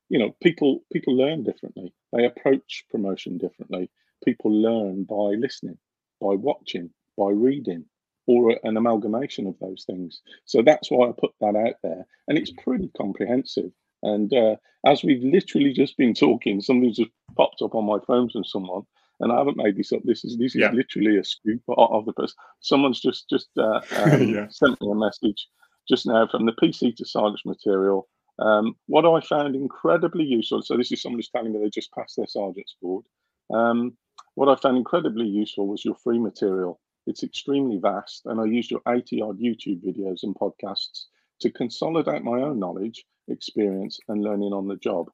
[0.10, 1.94] you know, people people learn differently.
[2.12, 3.90] They approach promotion differently.
[4.26, 5.78] People learn by listening,
[6.20, 7.86] by watching, by reading,
[8.28, 10.22] or an amalgamation of those things.
[10.46, 13.72] So that's why I put that out there, and it's pretty comprehensive.
[14.04, 14.56] And uh,
[14.86, 18.84] as we've literally just been talking, something just popped up on my phone from someone,
[19.20, 20.02] and I haven't made this up.
[20.04, 20.72] This is this is yeah.
[20.72, 22.36] literally a scoop of the person.
[22.60, 24.48] Someone's just just uh, um, yeah.
[24.50, 25.48] sent me a message
[25.88, 28.08] just now from the PC to Sargent's material.
[28.40, 30.62] Um, what I found incredibly useful.
[30.64, 33.06] So this is someone who's telling me they just passed their sergeant's board.
[33.54, 33.98] Um,
[34.36, 36.80] what I found incredibly useful was your free material.
[37.08, 41.06] It's extremely vast, and I used your 80 odd YouTube videos and podcasts
[41.42, 45.10] to consolidate my own knowledge experience and learning on the job.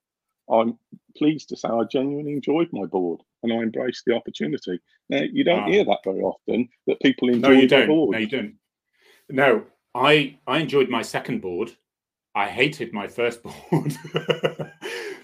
[0.50, 0.78] I'm
[1.17, 4.80] pleased to say I genuinely enjoyed my board and I embraced the opportunity.
[5.10, 5.67] Now, you don't ah.
[5.67, 7.88] hear that very often that people enjoy no, you don't.
[7.88, 8.12] board.
[8.13, 8.56] No, you don't.
[9.30, 11.71] No, I I enjoyed my second board.
[12.34, 13.97] I hated my first board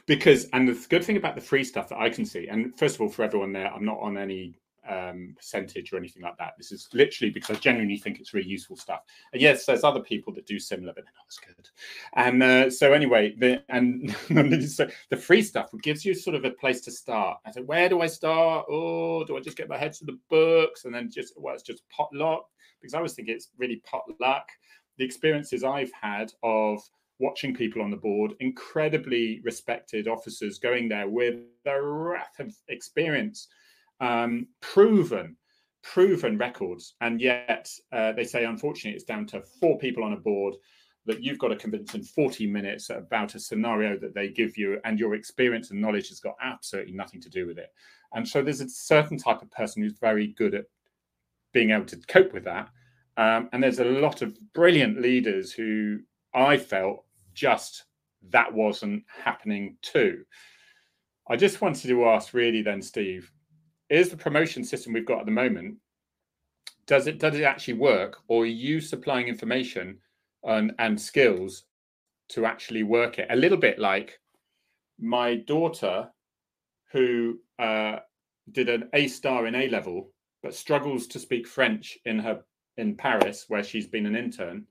[0.08, 2.96] because, and the good thing about the free stuff that I can see, and first
[2.96, 4.56] of all, for everyone there, I'm not on any
[4.90, 6.54] um, percentage or anything like that.
[6.58, 9.02] This is literally because I genuinely think it's really useful stuff.
[9.32, 11.70] And yes, there's other people that do similar, but they're not as good.
[12.16, 14.16] And uh, so anyway, the and
[14.70, 17.38] so the free stuff gives you sort of a place to start.
[17.46, 18.66] I said, where do I start?
[18.70, 21.64] Oh, do I just get my head to the books and then just well, it's
[21.64, 22.46] just potluck?
[22.82, 24.50] Because I was thinking it's really potluck.
[24.98, 26.82] The experiences I've had of
[27.20, 33.48] watching people on the board, incredibly respected officers going there with a wrath of experience
[34.04, 35.38] um, proven
[35.82, 36.96] proven records.
[37.02, 40.56] And yet uh, they say unfortunately it's down to four people on a board
[41.06, 44.80] that you've got to convince in 40 minutes about a scenario that they give you
[44.86, 47.68] and your experience and knowledge has got absolutely nothing to do with it.
[48.14, 50.66] And so there's a certain type of person who's very good at
[51.52, 52.70] being able to cope with that.
[53.18, 56.00] Um, and there's a lot of brilliant leaders who
[56.34, 57.04] i felt
[57.36, 57.84] just
[58.30, 60.24] that wasn't happening too.
[61.28, 63.32] I just wanted to ask really then steve
[63.94, 65.76] is the promotion system we've got at the moment.
[66.86, 70.00] Does it does it actually work or are you supplying information
[70.44, 71.64] and, and skills
[72.30, 73.28] to actually work it?
[73.30, 74.20] A little bit like
[75.00, 76.10] my daughter
[76.92, 77.98] who uh,
[78.52, 82.42] did an a star in a level but struggles to speak french in her
[82.78, 84.66] in paris where she's been an intern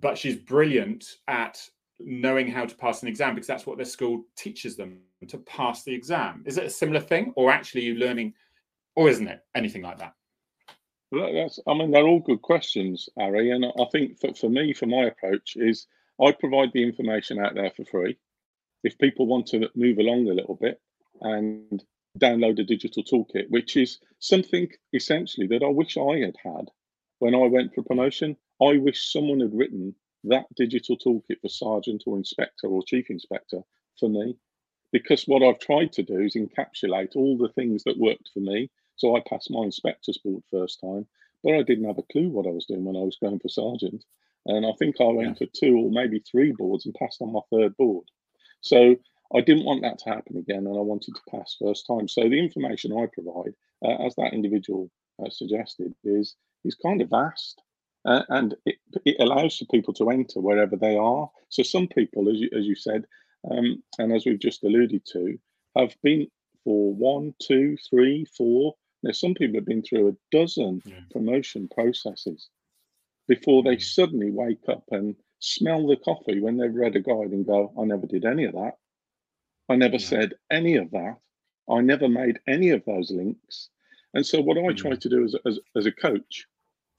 [0.00, 1.60] but she's brilliant at
[2.00, 5.84] knowing how to pass an exam because that's what their school teaches them to pass
[5.84, 6.42] the exam.
[6.46, 8.34] Is it a similar thing, or actually you learning,
[8.96, 10.14] or isn't it anything like that?
[11.10, 13.50] Well, that's, I mean, they're all good questions, Harry.
[13.50, 15.86] And I think for, for me, for my approach, is
[16.20, 18.18] I provide the information out there for free.
[18.82, 20.80] If people want to move along a little bit
[21.20, 21.82] and
[22.18, 26.70] download a digital toolkit, which is something essentially that I wish I had had
[27.18, 28.36] when I went for promotion.
[28.60, 33.60] I wish someone had written that digital toolkit for sergeant or inspector or chief inspector
[33.98, 34.36] for me.
[34.92, 38.70] Because what I've tried to do is encapsulate all the things that worked for me.
[38.96, 41.06] So I passed my inspector's board first time,
[41.42, 43.48] but I didn't have a clue what I was doing when I was going for
[43.48, 44.04] sergeant.
[44.46, 45.46] And I think I went yeah.
[45.46, 48.04] for two or maybe three boards and passed on my third board.
[48.60, 48.96] So
[49.34, 52.08] I didn't want that to happen again, and I wanted to pass first time.
[52.08, 57.10] So the information I provide, uh, as that individual uh, suggested, is is kind of
[57.10, 57.60] vast
[58.04, 61.30] uh, and it, it allows for people to enter wherever they are.
[61.48, 63.04] So some people, as you, as you said,
[63.50, 65.38] um, and as we've just alluded to,
[65.76, 66.28] have been
[66.64, 68.74] for one, two, three, four.
[69.02, 70.94] Now, some people have been through a dozen yeah.
[71.10, 72.48] promotion processes
[73.28, 73.82] before they mm.
[73.82, 77.84] suddenly wake up and smell the coffee when they've read a guide and go, I
[77.84, 78.78] never did any of that.
[79.68, 80.06] I never yeah.
[80.06, 81.16] said any of that.
[81.68, 83.68] I never made any of those links.
[84.14, 86.46] And so, what I try to do as, as, as a coach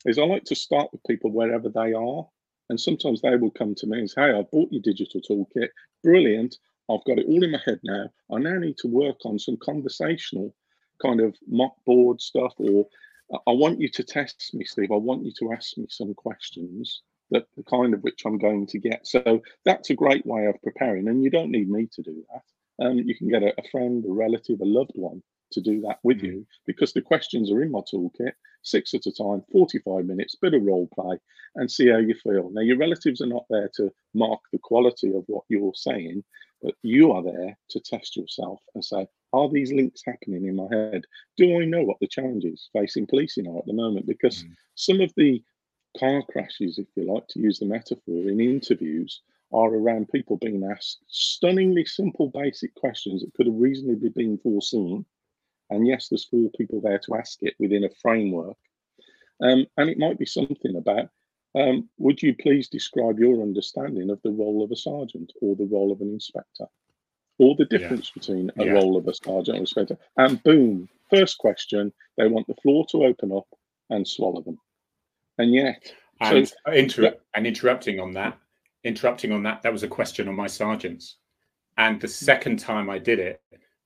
[0.05, 2.27] is I like to start with people wherever they are.
[2.69, 5.69] And sometimes they will come to me and say, Hey, I've bought your digital toolkit.
[6.03, 6.57] Brilliant.
[6.89, 8.09] I've got it all in my head now.
[8.31, 10.53] I now need to work on some conversational
[11.01, 12.87] kind of mock board stuff, or
[13.31, 14.91] I want you to test me, Steve.
[14.91, 18.67] I want you to ask me some questions that the kind of which I'm going
[18.67, 19.07] to get.
[19.07, 22.85] So that's a great way of preparing, and you don't need me to do that.
[22.85, 25.99] Um, you can get a, a friend, a relative, a loved one to do that
[26.03, 26.25] with mm-hmm.
[26.27, 30.53] you because the questions are in my toolkit, six at a time, 45 minutes, bit
[30.53, 31.17] of role play,
[31.55, 32.49] and see how you feel.
[32.51, 36.23] Now, your relatives are not there to mark the quality of what you're saying,
[36.61, 40.67] but you are there to test yourself and say, are these links happening in my
[40.71, 41.03] head?
[41.37, 44.07] Do I know what the challenges facing policing are at the moment?
[44.07, 44.51] Because mm.
[44.75, 45.43] some of the
[45.99, 50.63] car crashes, if you like to use the metaphor, in interviews are around people being
[50.69, 55.05] asked stunningly simple, basic questions that could have reasonably been foreseen.
[55.69, 58.57] And yes, there's four people there to ask it within a framework.
[59.41, 61.09] Um, and it might be something about
[61.55, 65.65] um, would you please describe your understanding of the role of a sergeant or the
[65.65, 66.65] role of an inspector?
[67.39, 68.19] Or the difference yeah.
[68.19, 68.71] between a yeah.
[68.73, 69.97] role of a sergeant or inspector?
[70.17, 73.47] And boom, first question, they want the floor to open up
[73.89, 74.57] and swallow them.
[75.37, 78.37] And yet, and, so, inter- and interrupting on that,
[78.83, 81.17] interrupting on that, that was a question on my sergeants.
[81.77, 83.41] And the second time I did it,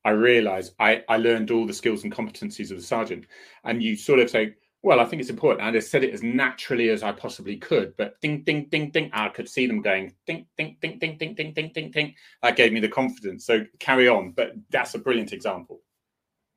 [0.06, 3.26] I realized I, I learned all the skills and competencies of the sergeant.
[3.64, 5.68] And you sort of say, well, I think it's important.
[5.68, 9.10] And I said it as naturally as I possibly could, but ding, ding, ding, ding.
[9.12, 12.16] I could see them going ding, ding, ding, ding, ding, ding, ding, ding, ding.
[12.42, 13.46] That gave me the confidence.
[13.46, 14.32] So carry on.
[14.32, 15.82] But that's a brilliant example.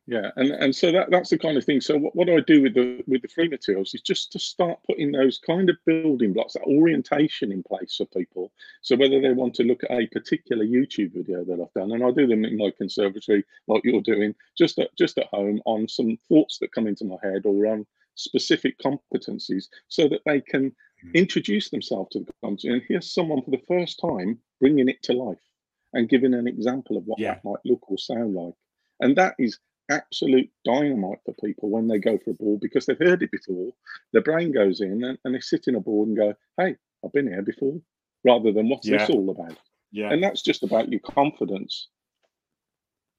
[0.07, 1.81] Yeah, and, and so that, that's the kind of thing.
[1.81, 4.39] So what, what do I do with the with the free materials is just to
[4.39, 8.51] start putting those kind of building blocks, that orientation in place for people.
[8.81, 12.05] So whether they want to look at a particular YouTube video that I've done, and
[12.05, 15.87] I do them in my conservatory, like you're doing, just at just at home on
[15.87, 17.87] some thoughts that come into my head or on
[18.17, 21.11] specific competencies so that they can mm-hmm.
[21.15, 22.69] introduce themselves to the competency.
[22.69, 25.39] And here's someone for the first time bringing it to life
[25.93, 27.35] and giving an example of what yeah.
[27.35, 28.55] that might look or sound like.
[29.01, 29.59] And that is
[29.91, 33.73] absolute dynamite for people when they go for a board because they've heard it before.
[34.13, 37.13] Their brain goes in and, and they sit in a board and go, Hey, I've
[37.13, 37.81] been here before,
[38.25, 38.99] rather than what's yeah.
[38.99, 39.59] this all about?
[39.91, 40.11] Yeah.
[40.11, 41.89] And that's just about your confidence.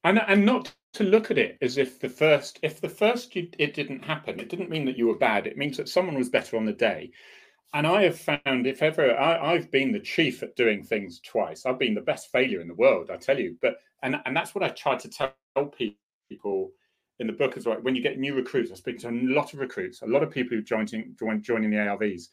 [0.04, 3.50] And and not to look at it as if the first if the first you,
[3.58, 6.30] it didn't happen it didn't mean that you were bad it means that someone was
[6.30, 7.12] better on the day
[7.74, 11.66] and i have found if ever I, i've been the chief at doing things twice
[11.66, 14.54] i've been the best failure in the world i tell you but and and that's
[14.54, 15.34] what i try to tell
[15.76, 15.98] people
[17.20, 19.54] in the book as well when you get new recruits i speak to a lot
[19.54, 22.30] of recruits a lot of people who joining join, joining the arvs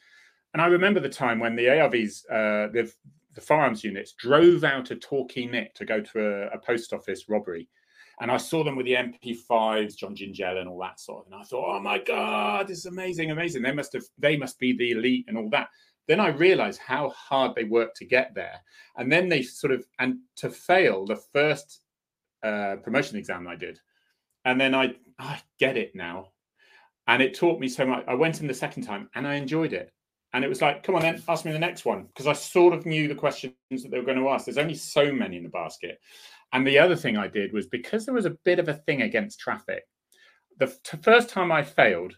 [0.55, 2.91] and i remember the time when the arvs uh, the,
[3.35, 7.29] the firearms units drove out of torquay nick to go to a, a post office
[7.29, 7.69] robbery
[8.21, 11.33] and I saw them with the MP5s, John Gingell, and all that sort of.
[11.33, 13.63] And I thought, oh my god, this is amazing, amazing.
[13.63, 15.69] They must have, they must be the elite and all that.
[16.07, 18.61] Then I realized how hard they worked to get there,
[18.97, 21.81] and then they sort of and to fail the first
[22.43, 23.79] uh, promotion exam I did,
[24.45, 26.29] and then I I get it now,
[27.07, 28.05] and it taught me so much.
[28.07, 29.93] I went in the second time and I enjoyed it.
[30.33, 32.05] And it was like, come on then, ask me the next one.
[32.05, 34.45] Because I sort of knew the questions that they were going to ask.
[34.45, 35.99] There's only so many in the basket.
[36.53, 39.03] And the other thing I did was because there was a bit of a thing
[39.03, 39.83] against traffic,
[40.59, 42.15] the t- first time I failed,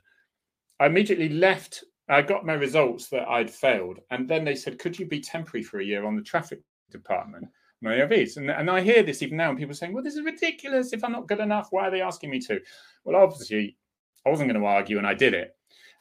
[0.78, 1.84] I immediately left.
[2.08, 4.00] I got my results that I'd failed.
[4.10, 7.46] And then they said, could you be temporary for a year on the traffic department?
[7.82, 8.36] My OVs.
[8.36, 10.92] And, and I hear this even now, and people saying, well, this is ridiculous.
[10.92, 12.60] If I'm not good enough, why are they asking me to?
[13.04, 13.76] Well, obviously,
[14.24, 15.56] I wasn't going to argue, and I did it.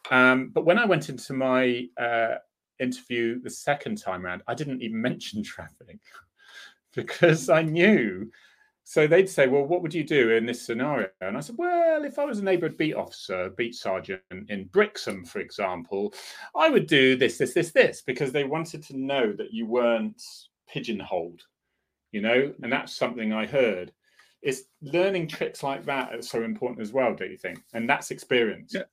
[0.10, 2.36] Um, but when I went into my uh,
[2.80, 6.00] interview the second time around, I didn't even mention traffic
[6.96, 8.32] because I knew.
[8.84, 11.08] So they'd say, Well, what would you do in this scenario?
[11.22, 15.24] And I said, Well, if I was a neighborhood beat officer, beat sergeant in Brixham,
[15.24, 16.14] for example,
[16.56, 20.22] I would do this, this, this, this, because they wanted to know that you weren't
[20.68, 21.42] pigeonholed,
[22.12, 23.92] you know, and that's something I heard.
[24.42, 27.60] It's learning tricks like that is so important as well, do you think?
[27.74, 28.74] And that's experience.
[28.74, 28.84] Yeah.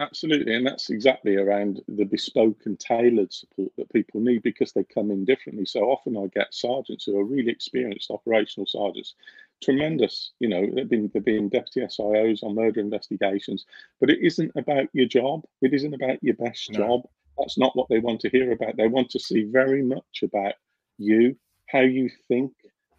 [0.00, 4.82] Absolutely, and that's exactly around the bespoke and tailored support that people need because they
[4.82, 5.64] come in differently.
[5.64, 9.14] So often I get sergeants who are really experienced operational sergeants,
[9.62, 13.66] tremendous, you know, they've been they've been deputy SIOs on murder investigations,
[14.00, 15.44] but it isn't about your job.
[15.62, 16.78] It isn't about your best no.
[16.78, 17.02] job.
[17.38, 18.76] That's not what they want to hear about.
[18.76, 20.54] They want to see very much about
[20.98, 21.36] you,
[21.74, 22.52] how you think,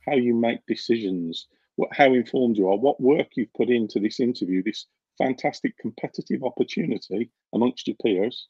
[0.05, 1.47] how you make decisions,
[1.77, 4.85] what, how informed you are, what work you've put into this interview, this
[5.17, 8.47] fantastic competitive opportunity amongst your peers.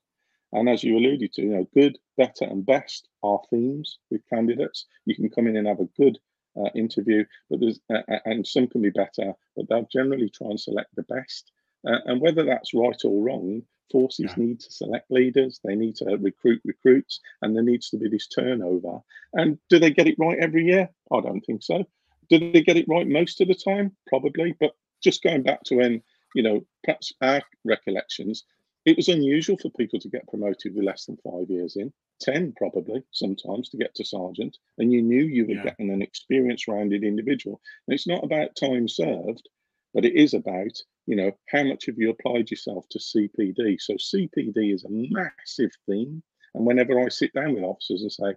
[0.51, 4.85] And as you alluded to, you know, good, better, and best are themes with candidates.
[5.05, 6.17] You can come in and have a good
[6.57, 10.59] uh, interview, but there's uh, and some can be better, but they'll generally try and
[10.59, 11.51] select the best.
[11.87, 13.61] Uh, and whether that's right or wrong,
[13.91, 14.43] forces yeah.
[14.43, 18.27] need to select leaders, they need to recruit recruits, and there needs to be this
[18.27, 18.99] turnover.
[19.33, 20.89] And do they get it right every year?
[21.11, 21.83] I don't think so.
[22.29, 23.95] Do they get it right most of the time?
[24.07, 24.55] Probably.
[24.59, 24.71] But
[25.03, 26.01] just going back to when,
[26.33, 28.43] you know, perhaps our recollections,
[28.85, 32.53] it was unusual for people to get promoted with less than five years in, 10
[32.55, 34.57] probably sometimes to get to sergeant.
[34.77, 35.63] And you knew you were yeah.
[35.63, 37.61] getting an experience rounded individual.
[37.87, 39.49] And it's not about time served,
[39.93, 43.79] but it is about you know, how much have you applied yourself to CPD?
[43.79, 46.23] So CPD is a massive theme.
[46.53, 48.35] And whenever I sit down with officers and say,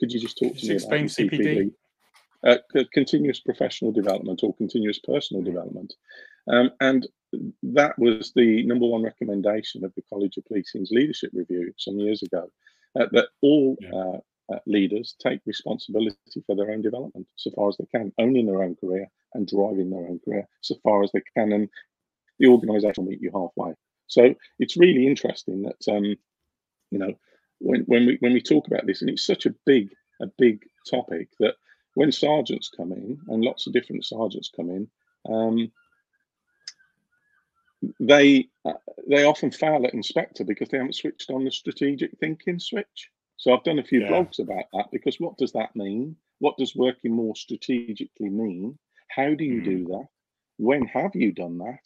[0.00, 1.40] could you just talk to me explain about CPD?
[1.40, 1.72] CPD?
[2.46, 5.94] Uh, continuous professional development or continuous personal development.
[6.48, 7.06] Um, and
[7.62, 12.22] that was the number one recommendation of the College of Policing's leadership review some years
[12.22, 12.50] ago,
[12.98, 13.90] uh, that all yeah.
[13.94, 14.18] uh,
[14.54, 16.16] uh, leaders take responsibility
[16.46, 19.90] for their own development so far as they can, owning their own career and driving
[19.90, 21.52] their own career so far as they can.
[21.52, 21.68] And
[22.38, 23.74] the organisation will meet you halfway.
[24.06, 27.14] So it's really interesting that um, you know
[27.58, 30.64] when when we when we talk about this, and it's such a big a big
[30.88, 31.54] topic that
[31.94, 34.88] when sergeants come in and lots of different sergeants come in,
[35.28, 35.70] um,
[38.00, 38.72] they uh,
[39.08, 43.10] they often fail at inspector because they haven't switched on the strategic thinking switch.
[43.36, 44.08] So I've done a few yeah.
[44.08, 46.16] blogs about that because what does that mean?
[46.40, 48.78] What does working more strategically mean?
[49.08, 49.64] How do you mm.
[49.64, 50.06] do that?
[50.56, 51.80] When have you done that?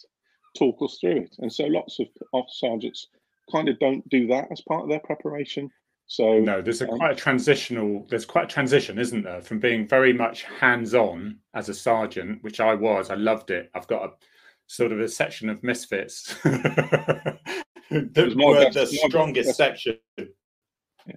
[0.56, 1.36] Talk us through it.
[1.38, 3.08] And so lots of, of sergeants
[3.50, 5.70] kind of don't do that as part of their preparation.
[6.06, 8.06] So no, there's a um, quite a transitional.
[8.08, 12.60] There's quite a transition, isn't there, from being very much hands-on as a sergeant, which
[12.60, 13.10] I was.
[13.10, 13.70] I loved it.
[13.74, 14.12] I've got a
[14.66, 16.34] sort of a section of misfits.
[16.44, 17.40] that
[17.90, 19.98] were the strongest section.
[20.18, 21.14] Yeah.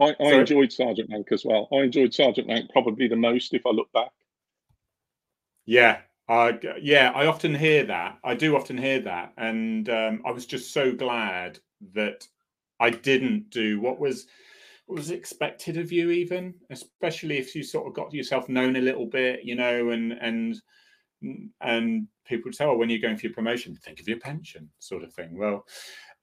[0.00, 1.68] I, I enjoyed Sergeant Rank as well.
[1.72, 4.12] I enjoyed Sergeant Rank probably the most if I look back.
[5.66, 6.00] Yeah,
[6.30, 8.18] uh, yeah, I often hear that.
[8.22, 11.58] I do often hear that, and um, I was just so glad
[11.92, 12.24] that
[12.78, 14.28] I didn't do what was
[14.86, 18.80] what was expected of you, even especially if you sort of got yourself known a
[18.80, 20.54] little bit, you know, and and
[21.62, 24.70] and people would say, "Oh, when you're going for your promotion, think of your pension,"
[24.78, 25.36] sort of thing.
[25.36, 25.66] Well,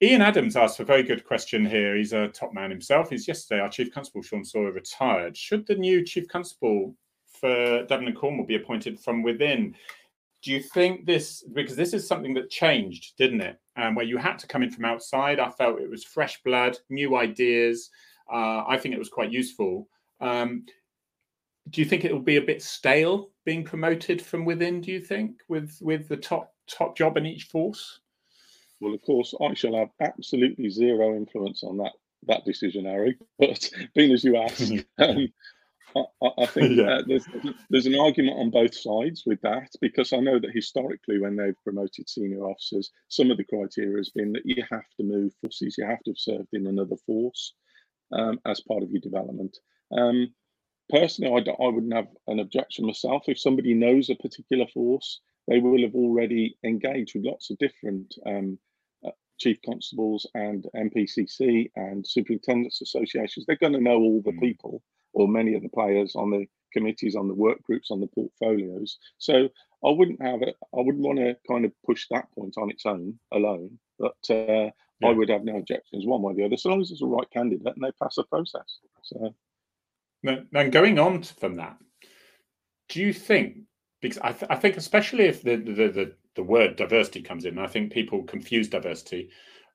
[0.01, 1.97] Ian Adams asked a very good question here.
[1.97, 3.09] He's a top man himself.
[3.09, 5.35] He's yesterday our Chief Constable Shaun Sawyer retired.
[5.35, 6.95] Should the new Chief Constable
[7.39, 9.75] for Devon and Cornwall be appointed from within.
[10.43, 13.59] Do you think this, because this is something that changed, didn't it?
[13.75, 15.39] Um, where you had to come in from outside.
[15.39, 17.89] I felt it was fresh blood, new ideas.
[18.31, 19.87] Uh, I think it was quite useful.
[20.19, 20.65] Um,
[21.69, 24.81] do you think it will be a bit stale being promoted from within?
[24.81, 27.99] Do you think with with the top top job in each force?
[28.79, 31.93] Well, of course, I shall have absolutely zero influence on that
[32.27, 33.17] that decision, Harry.
[33.39, 35.27] But being as you asked, um,
[35.95, 36.03] I,
[36.39, 36.85] I think yeah.
[36.85, 37.25] uh, there's
[37.69, 41.63] there's an argument on both sides with that because I know that historically, when they've
[41.63, 45.75] promoted senior officers, some of the criteria has been that you have to move forces,
[45.77, 47.53] you have to have served in another force
[48.11, 49.57] um, as part of your development.
[49.91, 50.33] Um,
[50.89, 55.21] personally, I, I wouldn't have an objection myself if somebody knows a particular force.
[55.47, 58.59] They will have already engaged with lots of different um,
[59.05, 63.45] uh, chief constables and NPCC and superintendents associations.
[63.45, 64.41] They're going to know all the mm.
[64.41, 64.83] people
[65.17, 68.99] or many of the players on the committees, on the work groups, on the portfolios.
[69.17, 69.49] So
[69.83, 70.55] I wouldn't have it.
[70.77, 73.79] I wouldn't want to kind of push that point on its own alone.
[73.97, 74.69] But uh,
[75.01, 75.07] yeah.
[75.07, 77.07] I would have no objections one way or the other, so long as it's a
[77.07, 78.69] right candidate and they pass the process.
[79.01, 79.33] So.
[80.23, 81.77] Then going on from that,
[82.89, 83.57] do you think?
[84.01, 87.57] Because I, th- I think especially if the, the the the word diversity comes in,
[87.57, 89.29] I think people confuse diversity.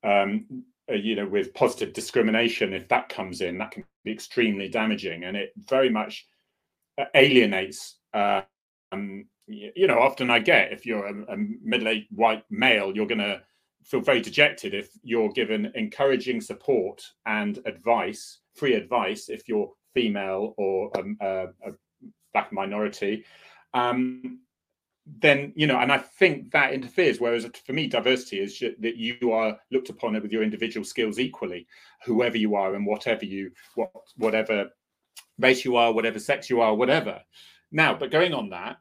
[0.05, 4.68] Um, uh, you know, with positive discrimination, if that comes in, that can be extremely
[4.68, 6.26] damaging, and it very much
[6.98, 7.98] uh, alienates.
[8.12, 8.42] Uh,
[8.90, 13.18] um, you know, often I get if you're a, a middle-aged white male, you're going
[13.18, 13.42] to
[13.84, 20.54] feel very dejected if you're given encouraging support and advice, free advice, if you're female
[20.56, 21.72] or um, a, a
[22.32, 23.24] black minority.
[23.74, 24.40] Um,
[25.07, 29.32] then you know and i think that interferes whereas for me diversity is that you
[29.32, 31.66] are looked upon with your individual skills equally.
[32.05, 34.70] Whoever you are and whatever you what whatever
[35.38, 37.20] race you are whatever sex you are whatever.
[37.72, 38.76] Now but going on that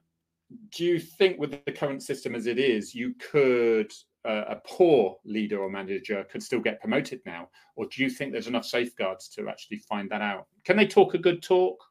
[0.75, 3.91] do you think with the current system as it is you could
[4.23, 7.49] uh, a poor leader or manager could still get promoted now?
[7.75, 10.45] Or do you think there's enough safeguards to actually find that out?
[10.63, 11.83] Can they talk a good talk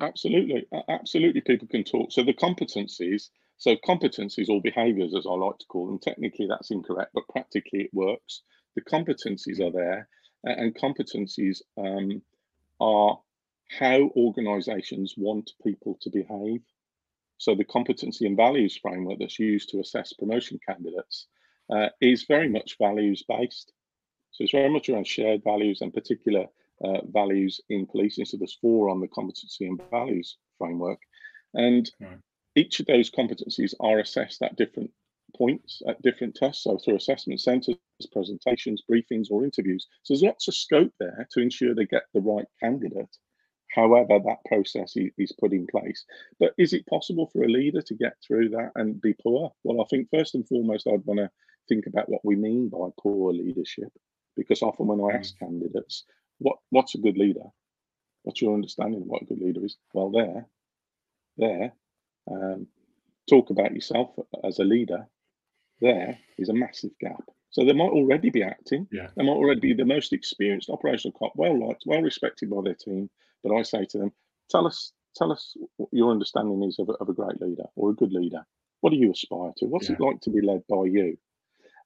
[0.00, 1.40] Absolutely, absolutely.
[1.42, 2.10] People can talk.
[2.12, 5.98] So the competencies, so competencies or behaviours, as I like to call them.
[5.98, 8.42] Technically, that's incorrect, but practically it works.
[8.74, 10.08] The competencies are there,
[10.44, 12.22] and competencies um,
[12.80, 13.20] are
[13.78, 16.62] how organisations want people to behave.
[17.38, 21.26] So the competency and values framework that's used to assess promotion candidates
[21.70, 23.72] uh, is very much values based.
[24.32, 26.46] So it's very much around shared values and particular
[26.84, 28.24] uh, values in policing.
[28.24, 30.98] So there's four on the competency and values framework.
[31.54, 32.18] And right.
[32.54, 34.90] each of those competencies are assessed at different
[35.36, 36.64] points, at different tests.
[36.64, 37.76] So through assessment centres,
[38.12, 39.86] presentations, briefings, or interviews.
[40.02, 43.16] So there's lots of scope there to ensure they get the right candidate
[43.76, 46.04] however that process is put in place.
[46.40, 49.52] But is it possible for a leader to get through that and be poor?
[49.64, 51.30] Well, I think first and foremost, I'd want to
[51.68, 53.92] think about what we mean by poor leadership,
[54.36, 55.40] because often when I ask mm.
[55.40, 56.04] candidates,
[56.38, 57.44] what what's a good leader?
[58.22, 59.76] What's your understanding of what a good leader is?
[59.92, 60.46] Well, there,
[61.36, 61.72] there,
[62.30, 62.66] um,
[63.28, 64.10] talk about yourself
[64.44, 65.06] as a leader.
[65.80, 67.22] There is a massive gap.
[67.50, 68.88] So they might already be acting.
[68.90, 69.08] Yeah.
[69.16, 72.74] They might already be the most experienced operational cop, well liked, well respected by their
[72.74, 73.08] team.
[73.44, 74.12] But I say to them,
[74.50, 77.90] tell us, tell us what your understanding is of a, of a great leader or
[77.90, 78.44] a good leader.
[78.80, 79.66] What do you aspire to?
[79.66, 79.96] What's yeah.
[79.96, 81.16] it like to be led by you?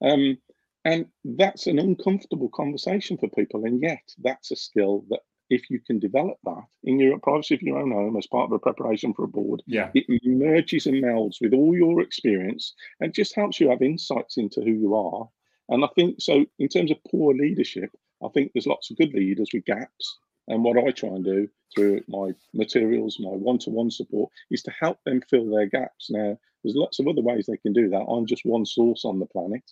[0.03, 0.39] Um,
[0.85, 3.65] and that's an uncomfortable conversation for people.
[3.65, 5.21] And yet, that's a skill that
[5.51, 8.53] if you can develop that in your privacy of your own home as part of
[8.53, 9.91] a preparation for a board, yeah.
[9.95, 14.63] it merges and melds with all your experience and just helps you have insights into
[14.63, 15.29] who you are.
[15.69, 17.91] And I think so, in terms of poor leadership,
[18.25, 20.19] I think there's lots of good leaders with gaps.
[20.49, 24.63] And what I try and do through my materials, my one to one support, is
[24.65, 26.11] to help them fill their gaps.
[26.11, 28.03] Now, there's lots of other ways they can do that.
[28.03, 29.63] I'm just one source on the planet.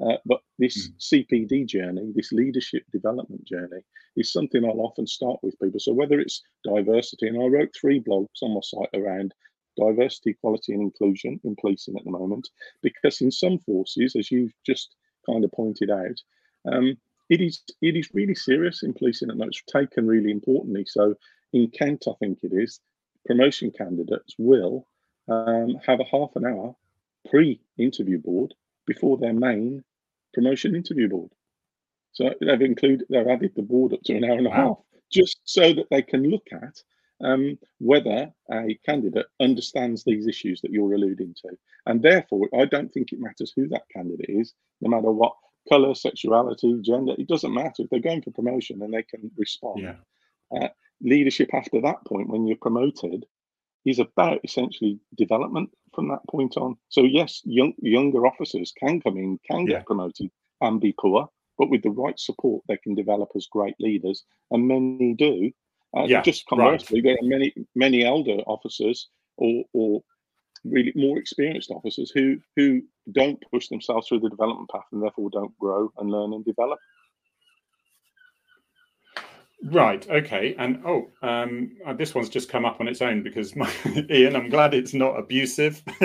[0.00, 1.26] Uh, but this mm.
[1.26, 3.80] CPD journey, this leadership development journey,
[4.16, 5.80] is something I'll often start with people.
[5.80, 9.32] So whether it's diversity, and I wrote three blogs on my site around
[9.76, 12.48] diversity, equality, and inclusion in policing at the moment,
[12.82, 14.94] because in some forces, as you've just
[15.24, 16.20] kind of pointed out,
[16.70, 16.96] um,
[17.28, 20.84] it is it is really serious in policing and it's taken really importantly.
[20.86, 21.14] So
[21.52, 22.80] in Kent, I think it is,
[23.24, 24.86] promotion candidates will
[25.28, 26.76] um, have a half an hour
[27.28, 28.54] pre-interview board
[28.86, 29.82] before their main
[30.34, 31.30] promotion interview board.
[32.12, 34.56] So they've included, they've added the board up to an hour and a wow.
[34.56, 36.82] half, just so that they can look at
[37.22, 41.56] um, whether a candidate understands these issues that you're alluding to.
[41.86, 45.34] And therefore, I don't think it matters who that candidate is, no matter what
[45.68, 47.82] color, sexuality, gender, it doesn't matter.
[47.82, 49.82] If they're going for promotion, then they can respond.
[49.82, 49.96] Yeah.
[50.54, 50.68] Uh,
[51.02, 53.26] leadership after that point, when you're promoted,
[53.86, 56.76] is about essentially development from that point on.
[56.88, 59.82] So yes, young, younger officers can come in, can get yeah.
[59.82, 60.30] promoted,
[60.60, 64.68] and be poor, but with the right support, they can develop as great leaders, and
[64.68, 65.50] many do.
[65.96, 67.04] Uh, yeah, just conversely, right.
[67.04, 69.08] there are many many elder officers
[69.38, 70.02] or or
[70.64, 72.82] really more experienced officers who who
[73.12, 76.78] don't push themselves through the development path and therefore don't grow and learn and develop.
[79.64, 80.06] Right.
[80.08, 80.54] Okay.
[80.58, 83.70] And oh, um, uh, this one's just come up on its own because my,
[84.10, 85.82] Ian, I'm glad it's not abusive.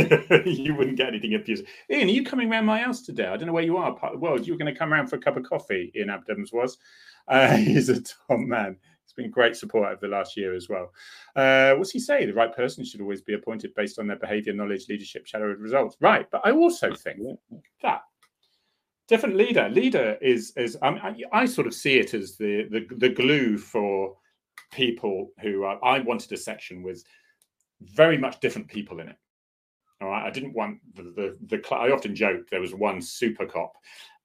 [0.45, 1.67] you wouldn't get anything abusive.
[1.89, 3.25] Ian, are you coming around my house today?
[3.25, 4.47] I don't know where you are, part of the world.
[4.47, 5.91] You were going to come around for a cup of coffee.
[5.95, 6.77] Ian Adams was.
[7.27, 8.77] Uh, he's a top man.
[9.03, 10.93] It's been great support over the last year as well.
[11.35, 12.25] Uh, what's he say?
[12.25, 15.97] The right person should always be appointed based on their behaviour, knowledge, leadership, shadow results.
[15.99, 16.25] Right.
[16.31, 17.19] But I also think
[17.81, 18.03] that
[19.11, 19.67] different leader.
[19.69, 23.57] Leader is is um, I, I, sort of see it as the the, the glue
[23.57, 24.15] for
[24.71, 27.03] people who are, I wanted a section with
[27.81, 29.17] very much different people in it.
[30.01, 33.45] All right, I didn't want the the, the I often joke there was one super
[33.45, 33.73] cop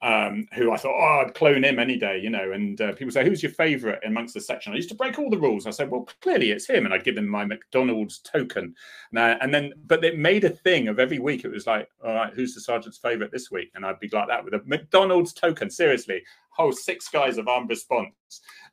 [0.03, 2.53] um, who I thought, oh, I'd clone him any day, you know.
[2.53, 4.73] And uh, people say, who's your favorite amongst the section?
[4.73, 5.67] I used to break all the rules.
[5.67, 6.85] I said, well, clearly it's him.
[6.85, 8.75] And I'd give him my McDonald's token.
[9.17, 11.45] Uh, and then, but it made a thing of every week.
[11.45, 13.71] It was like, all right, who's the sergeant's favorite this week?
[13.75, 15.71] And I'd be like that with a McDonald's token.
[15.71, 18.13] Seriously, whole six guys of armed response.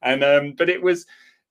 [0.01, 1.05] And, um, but it was,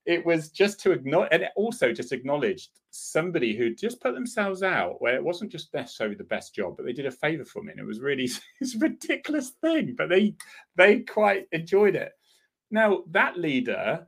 [0.04, 5.01] it was just to acknowledge and also just acknowledged somebody who just put themselves out
[5.01, 7.72] where it wasn't just necessarily the best job but they did a favor for me
[7.72, 8.28] and it was really
[8.61, 10.34] it's a ridiculous thing but they
[10.76, 12.12] they quite enjoyed it.
[12.70, 14.07] Now that leader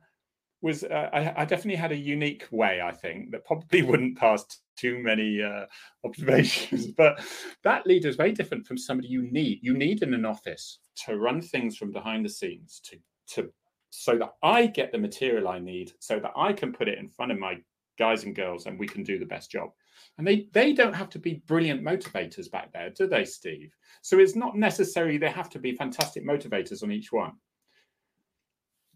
[0.61, 4.43] was uh, I, I, definitely had a unique way i think that probably wouldn't pass
[4.75, 5.65] too many uh,
[6.03, 7.19] observations but
[7.63, 9.59] that leader is very different from somebody you need.
[9.61, 13.51] You need in an office to run things from behind the scenes to to
[13.89, 17.07] so that I get the material I need so that I can put it in
[17.07, 17.57] front of my
[17.97, 19.69] guys and girls and we can do the best job.
[20.17, 23.73] And they they don't have to be brilliant motivators back there, do they, Steve?
[24.01, 27.33] So it's not necessary they have to be fantastic motivators on each one.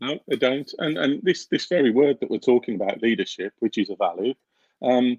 [0.02, 0.72] No, they don't.
[0.80, 4.34] And and this this very word that we're talking about, leadership, which is a value,
[4.82, 5.18] um,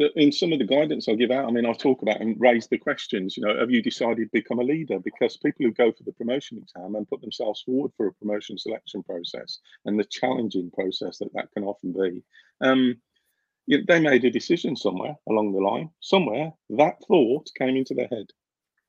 [0.00, 2.34] that in some of the guidance I give out, I mean, I talk about and
[2.40, 3.36] raise the questions.
[3.36, 4.98] You know, have you decided to become a leader?
[4.98, 8.58] Because people who go for the promotion exam and put themselves forward for a promotion
[8.58, 12.22] selection process and the challenging process that that can often be,
[12.62, 12.96] um,
[13.86, 15.90] they made a decision somewhere along the line.
[16.00, 18.26] Somewhere that thought came into their head.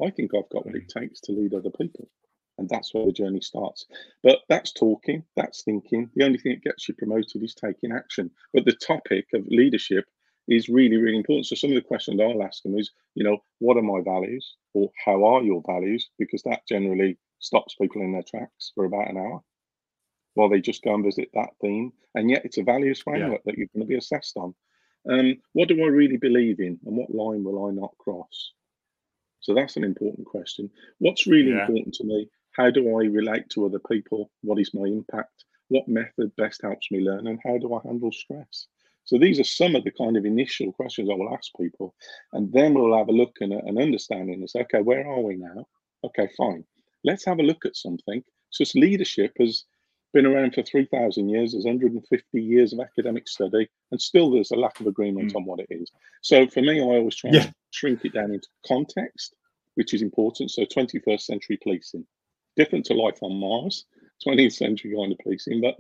[0.03, 2.09] I think I've got what it takes to lead other people.
[2.57, 3.85] And that's where the journey starts.
[4.23, 6.09] But that's talking, that's thinking.
[6.15, 8.31] The only thing that gets you promoted is taking action.
[8.53, 10.05] But the topic of leadership
[10.47, 11.47] is really, really important.
[11.47, 14.55] So some of the questions I'll ask them is, you know, what are my values
[14.73, 16.09] or how are your values?
[16.19, 19.41] Because that generally stops people in their tracks for about an hour
[20.33, 21.91] while they just go and visit that theme.
[22.15, 23.51] And yet it's a values framework yeah.
[23.51, 24.53] that you're going to be assessed on.
[25.09, 28.53] Um, what do I really believe in and what line will I not cross?
[29.39, 30.69] So that's an important question.
[30.99, 31.61] What's really yeah.
[31.61, 32.29] important to me?
[32.51, 34.29] How do I relate to other people?
[34.41, 35.45] What is my impact?
[35.69, 37.27] What method best helps me learn?
[37.27, 38.67] And how do I handle stress?
[39.05, 41.95] So these are some of the kind of initial questions I will ask people,
[42.33, 45.37] and then we'll have a look and an understanding and say, okay, where are we
[45.37, 45.67] now?
[46.03, 46.63] Okay, fine.
[47.03, 48.23] Let's have a look at something.
[48.51, 49.65] So it's leadership has
[50.13, 51.51] been around for 3,000 years.
[51.51, 55.35] There's 150 years of academic study, and still there's a lack of agreement mm.
[55.35, 55.91] on what it is.
[56.21, 57.43] So for me, I always try yeah.
[57.43, 59.35] to shrink it down into context,
[59.75, 60.51] which is important.
[60.51, 62.05] So 21st century policing,
[62.55, 63.85] different to life on Mars,
[64.25, 65.75] 20th century kind of policing, but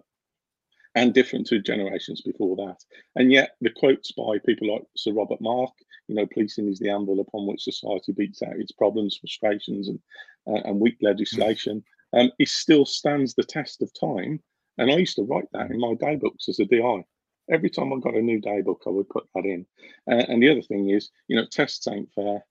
[0.95, 2.77] and different to generations before that.
[3.15, 5.71] And yet, the quotes by people like Sir Robert Mark,
[6.07, 9.99] you know, policing is the anvil upon which society beats out its problems, frustrations, and
[10.47, 11.83] uh, and weak legislation.
[12.13, 14.41] Um, it still stands the test of time.
[14.77, 17.05] And I used to write that in my day books as a DI.
[17.51, 19.65] Every time I got a new day book, I would put that in.
[20.09, 22.45] Uh, and the other thing is, you know, tests ain't fair.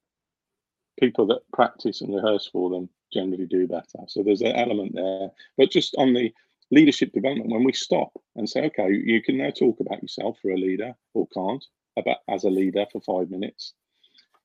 [0.99, 4.05] People that practice and rehearse for them generally do better.
[4.09, 5.31] So there's an element there.
[5.57, 6.33] But just on the
[6.71, 10.51] leadership development when we stop and say, okay, you can now talk about yourself for
[10.51, 11.65] a leader or can't
[11.97, 13.75] about as a leader for five minutes.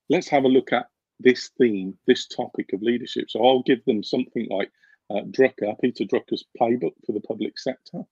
[0.08, 0.88] Let's have a look at
[1.20, 3.30] this theme, this topic of leadership.
[3.30, 4.70] So I'll give them something like
[5.10, 8.02] uh, Drucker, Peter Drucker's playbook for the public sector,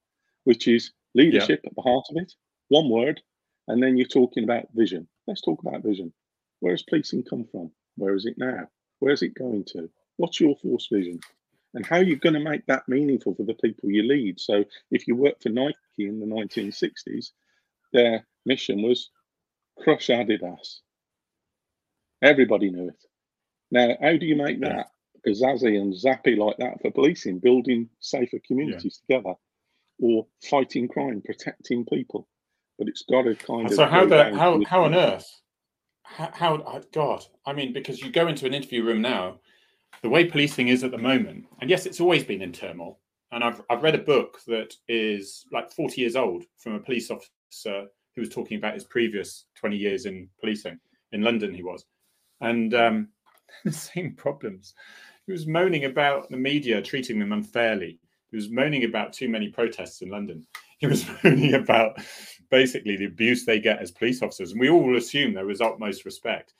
[0.44, 1.70] which is leadership yeah.
[1.70, 2.32] at the heart of it.
[2.68, 3.20] One word,
[3.68, 5.08] and then you're talking about vision.
[5.26, 6.12] Let's talk about vision.
[6.60, 7.70] Where has policing come from?
[7.96, 8.68] Where is it now?
[9.00, 9.90] Where is it going to?
[10.16, 11.20] What's your force vision?
[11.74, 14.40] and how are you're going to make that meaningful for the people you lead.
[14.40, 17.30] So if you work for Nike in the 1960s,
[17.92, 19.10] their mission was
[19.78, 20.78] crush Adidas.
[22.22, 23.04] Everybody knew it.
[23.70, 24.86] Now, how do you make that
[25.26, 29.16] Gazazzi and zappy like that for policing, building safer communities yeah.
[29.16, 29.34] together,
[30.00, 32.28] or fighting crime, protecting people?
[32.78, 33.74] But it's got to kind so of.
[33.74, 35.40] So how the how how on earth?
[36.02, 37.24] How, how God?
[37.46, 39.40] I mean, because you go into an interview room now
[40.02, 42.98] the way policing is at the moment, and yes, it's always been in turmoil.
[43.32, 47.10] And I've, I've read a book that is like 40 years old from a police
[47.10, 50.78] officer who was talking about his previous 20 years in policing.
[51.10, 51.84] In London, he was.
[52.40, 53.08] And um,
[53.64, 54.74] the same problems.
[55.26, 57.98] He was moaning about the media treating them unfairly.
[58.30, 60.46] He was moaning about too many protests in London.
[60.78, 61.98] He was moaning about
[62.50, 64.52] basically the abuse they get as police officers.
[64.52, 66.54] And we all assume there was utmost respect.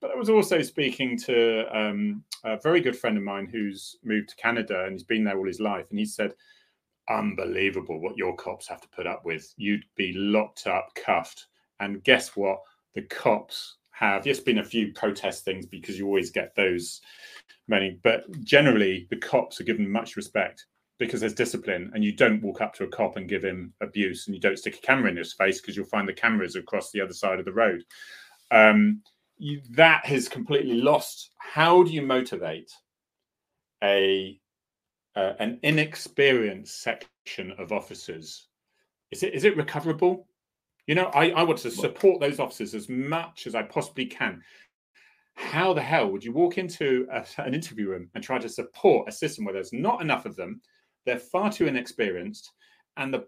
[0.00, 4.28] But I was also speaking to um, a very good friend of mine who's moved
[4.30, 5.86] to Canada and he's been there all his life.
[5.90, 6.34] And he said,
[7.08, 9.52] Unbelievable what your cops have to put up with.
[9.56, 11.46] You'd be locked up, cuffed.
[11.80, 12.60] And guess what?
[12.94, 17.00] The cops have, yes, been a few protest things because you always get those
[17.68, 20.66] many, but generally the cops are given much respect
[20.98, 24.26] because there's discipline and you don't walk up to a cop and give him abuse
[24.26, 26.90] and you don't stick a camera in his face because you'll find the cameras across
[26.90, 27.82] the other side of the road.
[28.50, 29.00] Um,
[29.36, 31.30] you, that has completely lost.
[31.38, 32.72] How do you motivate
[33.82, 34.40] a
[35.16, 38.48] uh, an inexperienced section of officers?
[39.10, 40.26] Is it is it recoverable?
[40.86, 44.42] You know, I, I want to support those officers as much as I possibly can.
[45.34, 49.08] How the hell would you walk into a, an interview room and try to support
[49.08, 50.60] a system where there's not enough of them,
[51.06, 52.52] they're far too inexperienced,
[52.96, 53.26] and the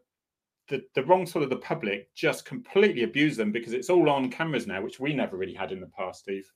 [0.69, 4.31] the, the wrong sort of the public just completely abuse them because it's all on
[4.31, 6.51] cameras now, which we never really had in the past, Steve.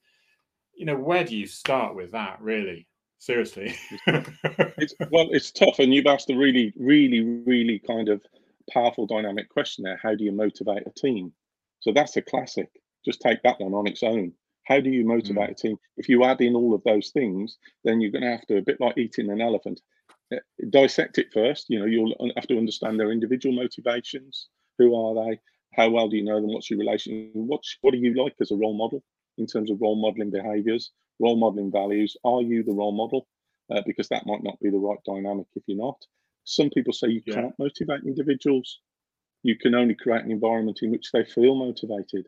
[0.75, 2.89] You know, where do you start with that, really?
[3.19, 3.77] Seriously.
[4.07, 5.79] it's, well, it's tough.
[5.79, 8.23] And you've asked a really, really, really kind of
[8.73, 10.01] powerful dynamic question there.
[10.03, 11.33] How do you motivate a team?
[11.81, 12.71] So that's a classic.
[13.05, 14.33] Just take that one on its own.
[14.65, 15.53] How do you motivate mm.
[15.53, 15.77] a team?
[15.97, 18.63] If you add in all of those things, then you're going to have to, a
[18.63, 19.81] bit like eating an elephant,
[20.71, 21.67] dissect it first.
[21.69, 24.49] You know, you'll have to understand their individual motivations.
[24.79, 25.41] Who are they?
[25.75, 26.53] How well do you know them?
[26.53, 27.31] What's your relation?
[27.33, 29.03] What's what do you like as a role model
[29.39, 32.17] in terms of role modeling behaviors, role modeling values?
[32.25, 33.27] Are you the role model?
[33.73, 35.97] Uh, because that might not be the right dynamic if you're not.
[36.45, 37.35] Some people say you yeah.
[37.35, 38.81] can't motivate individuals.
[39.43, 42.27] You can only create an environment in which they feel motivated.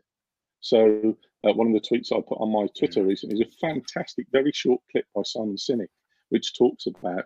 [0.61, 3.07] So uh, one of the tweets I put on my Twitter yeah.
[3.07, 5.89] recently is a fantastic, very short clip by Simon Sinek,
[6.29, 7.25] which talks about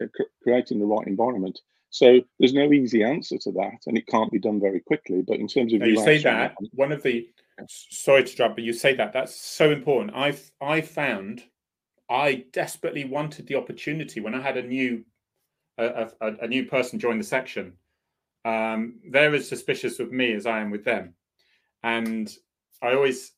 [0.00, 0.06] uh,
[0.42, 1.60] creating the right environment.
[1.90, 5.22] So there's no easy answer to that, and it can't be done very quickly.
[5.26, 7.28] But in terms of you say that one of the
[7.68, 10.14] sorry to drop, but you say that that's so important.
[10.14, 11.44] I've I found
[12.10, 15.04] I desperately wanted the opportunity when I had a new
[15.78, 17.72] a, a, a new person join the section.
[18.44, 21.14] Um, they're as suspicious of me as I am with them,
[21.82, 22.32] and
[22.82, 23.32] I always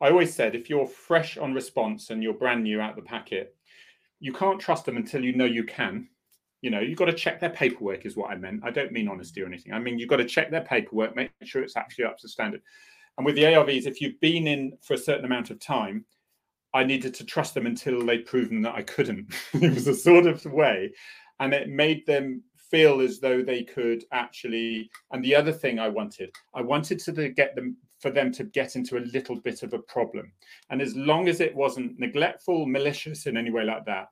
[0.00, 3.54] I always said if you're fresh on response and you're brand new out the packet,
[4.20, 6.08] you can't trust them until you know you can.
[6.62, 8.62] You know, you've got to check their paperwork, is what I meant.
[8.64, 9.72] I don't mean honesty or anything.
[9.72, 12.62] I mean, you've got to check their paperwork, make sure it's actually up to standard.
[13.16, 16.04] And with the ARVs, if you've been in for a certain amount of time,
[16.74, 19.32] I needed to trust them until they'd proven that I couldn't.
[19.54, 20.92] it was a sort of way.
[21.40, 24.90] And it made them feel as though they could actually.
[25.12, 28.76] And the other thing I wanted, I wanted to get them for them to get
[28.76, 30.30] into a little bit of a problem.
[30.70, 34.08] And as long as it wasn't neglectful, malicious in any way like that,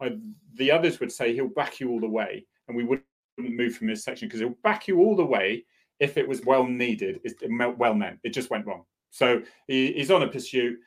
[0.00, 0.16] I,
[0.54, 3.04] the others would say he'll back you all the way, and we wouldn't
[3.38, 5.64] move from this section because he'll back you all the way
[6.00, 7.20] if it was well needed,
[7.50, 8.20] well meant.
[8.22, 8.84] It just went wrong.
[9.10, 10.78] So he, he's on a pursuit.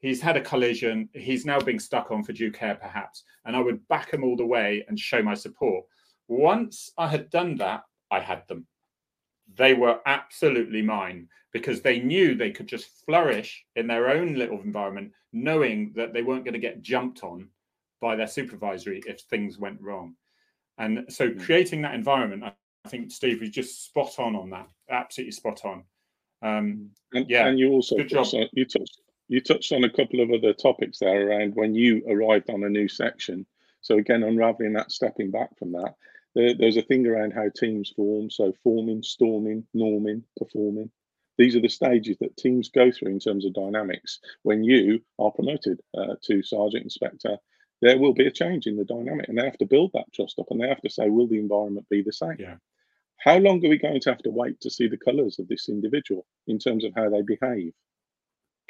[0.00, 1.08] He's had a collision.
[1.12, 3.24] He's now being stuck on for due care, perhaps.
[3.44, 5.84] And I would back him all the way and show my support.
[6.26, 8.66] Once I had done that, I had them.
[9.56, 14.60] They were absolutely mine because they knew they could just flourish in their own little
[14.62, 17.48] environment, knowing that they weren't going to get jumped on
[18.00, 20.14] by their supervisory if things went wrong.
[20.78, 21.40] And so, hmm.
[21.40, 24.68] creating that environment, I think Steve was just spot on on that.
[24.88, 25.84] Absolutely spot on.
[26.42, 30.20] Um, and, yeah, and you also touched on, you touched you touched on a couple
[30.20, 33.46] of other topics there around when you arrived on a new section.
[33.80, 35.94] So again, unraveling that, stepping back from that,
[36.34, 38.28] there, there's a thing around how teams form.
[38.28, 40.90] So forming, storming, norming, performing.
[41.38, 44.18] These are the stages that teams go through in terms of dynamics.
[44.42, 47.38] When you are promoted uh, to sergeant inspector,
[47.82, 50.40] there will be a change in the dynamic, and they have to build that trust
[50.40, 52.36] up, and they have to say, will the environment be the same?
[52.38, 52.56] Yeah.
[53.18, 55.68] How long are we going to have to wait to see the colours of this
[55.68, 57.72] individual in terms of how they behave?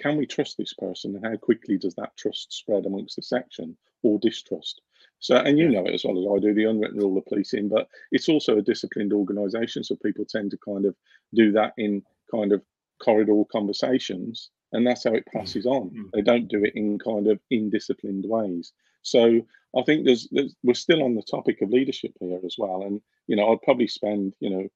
[0.01, 3.77] Can we trust this person, and how quickly does that trust spread amongst the section
[4.03, 4.81] or distrust?
[5.19, 7.69] So, and you know it as well as I do, the unwritten rule of policing,
[7.69, 10.97] but it's also a disciplined organisation, so people tend to kind of
[11.35, 12.63] do that in kind of
[13.03, 15.39] corridor conversations, and that's how it mm.
[15.39, 15.91] passes on.
[15.91, 16.11] Mm.
[16.13, 18.73] They don't do it in kind of indisciplined ways.
[19.03, 19.41] So
[19.77, 22.83] I think there's, there's, we're still on the topic of leadership here as well.
[22.83, 24.69] And you know, I'd probably spend you know,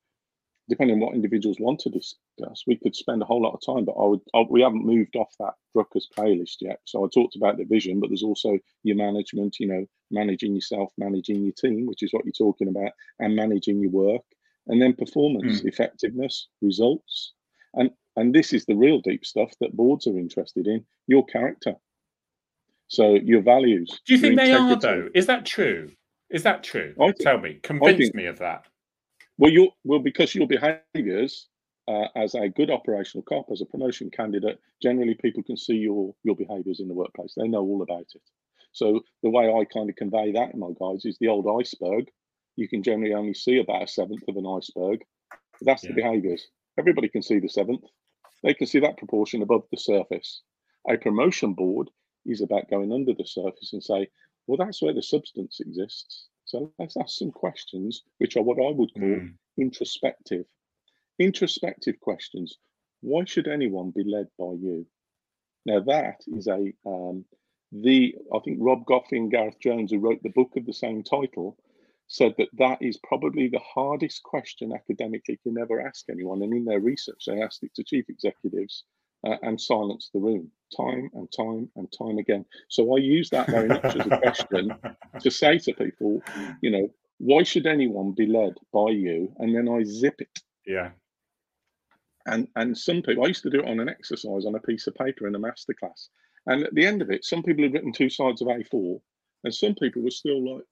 [0.68, 3.84] depending on what individuals want to discuss, we could spend a whole lot of time.
[3.84, 6.80] But I would I, we haven't moved off that Drucker's playlist yet.
[6.84, 9.58] So I talked about the vision, but there's also your management.
[9.58, 13.80] You know, managing yourself, managing your team, which is what you're talking about, and managing
[13.80, 14.22] your work,
[14.66, 15.66] and then performance, mm.
[15.66, 17.32] effectiveness, results,
[17.74, 21.74] and and this is the real deep stuff that boards are interested in: your character
[22.88, 24.00] so your values.
[24.06, 25.08] Do you think they are though?
[25.14, 25.90] Is that true?
[26.30, 26.94] Is that true?
[26.96, 28.66] Think, Tell me, convince think, me of that.
[29.38, 31.48] Well, you well because your behaviours
[31.88, 36.14] uh, as a good operational cop, as a promotion candidate, generally people can see your
[36.22, 37.34] your behaviours in the workplace.
[37.36, 38.22] They know all about it.
[38.72, 42.10] So the way I kind of convey that in my guides is the old iceberg.
[42.56, 45.00] You can generally only see about a seventh of an iceberg.
[45.62, 45.90] That's yeah.
[45.90, 46.46] the behaviours.
[46.78, 47.84] Everybody can see the seventh.
[48.42, 50.42] They can see that proportion above the surface.
[50.88, 51.88] A promotion board
[52.26, 54.08] is about going under the surface and say,
[54.46, 56.28] well, that's where the substance exists.
[56.44, 59.34] So let's ask some questions, which are what I would call mm.
[59.58, 60.46] introspective.
[61.18, 62.58] Introspective questions.
[63.00, 64.86] Why should anyone be led by you?
[65.66, 67.24] Now that is a um,
[67.72, 71.02] the I think Rob Goffee and Gareth Jones, who wrote the book of the same
[71.02, 71.56] title,
[72.08, 76.42] said that that is probably the hardest question academically can ever ask anyone.
[76.42, 78.84] And in their research, they asked it to chief executives
[79.26, 82.44] uh, and silence the room time and time and time again.
[82.68, 84.74] So I use that very much as a question
[85.20, 86.22] to say to people,
[86.62, 89.32] you know, why should anyone be led by you?
[89.38, 90.38] And then I zip it.
[90.66, 90.90] Yeah.
[92.26, 94.86] And and some people I used to do it on an exercise on a piece
[94.86, 96.08] of paper in a masterclass.
[96.46, 99.00] And at the end of it, some people had written two sides of A4,
[99.44, 100.64] and some people were still like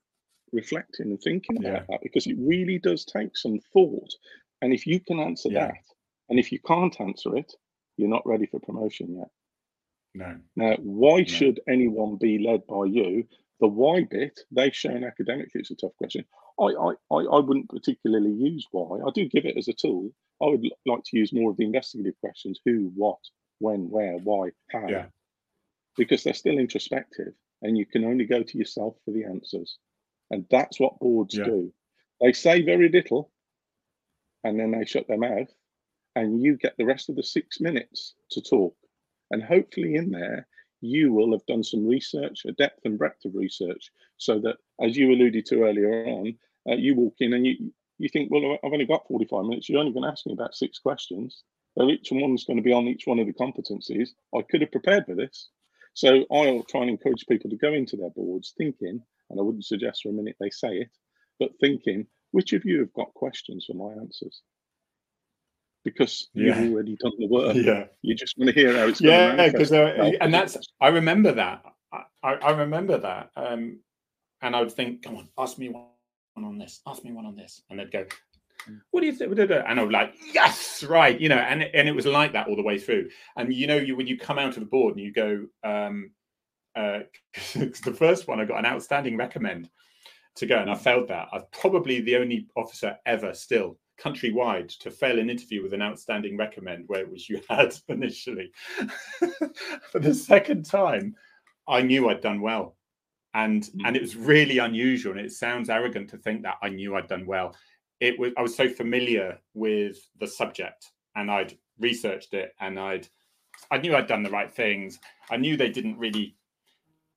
[0.53, 1.85] reflecting and thinking about yeah.
[1.89, 4.11] that because it really does take some thought.
[4.61, 5.67] And if you can answer yeah.
[5.67, 5.75] that,
[6.29, 7.53] and if you can't answer it,
[7.97, 9.29] you're not ready for promotion yet.
[10.15, 10.37] No.
[10.57, 11.25] Now, why no.
[11.25, 13.27] should anyone be led by you?
[13.61, 16.25] The why bit, they've shown academically it's a tough question.
[16.61, 18.99] I, I, I, I wouldn't particularly use why.
[19.07, 20.11] I do give it as a tool.
[20.43, 23.19] I would like to use more of the investigative questions who, what,
[23.61, 24.89] when, where, why, how.
[24.89, 25.07] Yeah.
[25.97, 29.79] Because they're still introspective and you can only go to yourself for the answers.
[30.31, 31.45] And that's what boards Yeah.
[31.45, 31.73] do.
[32.21, 33.31] They say very little
[34.45, 35.49] and then they shut their mouth,
[36.15, 38.77] and you get the rest of the six minutes to talk.
[39.31, 40.47] And hopefully, in there,
[40.81, 44.97] you will have done some research, a depth and breadth of research, so that, as
[44.97, 46.35] you alluded to earlier on,
[46.69, 49.69] uh, you walk in and you, you think, well, I've only got 45 minutes.
[49.69, 51.45] You're only going to ask me about six questions.
[51.79, 54.11] So each one's going to be on each one of the competencies.
[54.35, 55.49] I could have prepared for this.
[55.95, 59.65] So I'll try and encourage people to go into their boards thinking, and I wouldn't
[59.65, 60.91] suggest for a minute they say it,
[61.39, 64.43] but thinking, which of you have got questions for my answers?
[65.85, 66.61] Because Yeah.
[66.61, 67.57] you've already done the work.
[67.57, 67.87] Yeah.
[68.03, 71.65] You just want to hear how it's going Yeah, because and that's I remember that.
[71.93, 73.31] I, I remember that.
[73.37, 73.81] Um,
[74.43, 75.85] and I would think, come on, ask me one
[76.37, 78.07] on this, ask me one on this, and they'd go,
[78.93, 79.37] what do you think?
[79.39, 82.47] And I would like, yes, right, you know, and it- and it was like that
[82.49, 83.11] all the way through.
[83.37, 86.13] And you know, you when you come out of the board and you go, um,
[86.77, 87.01] uh,
[87.55, 89.69] the first one I got an outstanding recommend
[90.37, 91.29] to go, and I failed that.
[91.33, 96.37] I'm probably the only officer ever still countrywide to fail an interview with an outstanding
[96.37, 98.51] recommend where it was you had initially.
[99.91, 101.15] For the second time,
[101.69, 102.77] I knew I'd done well.
[103.35, 103.87] And Mm.
[103.87, 105.13] and it was really unusual.
[105.17, 107.55] And it sounds arrogant to think that I knew I'd done well.
[108.01, 113.09] It was I was so familiar with the subject and I'd researched it and I'd
[113.71, 114.99] I knew I'd done the right things.
[115.31, 116.37] I knew they didn't really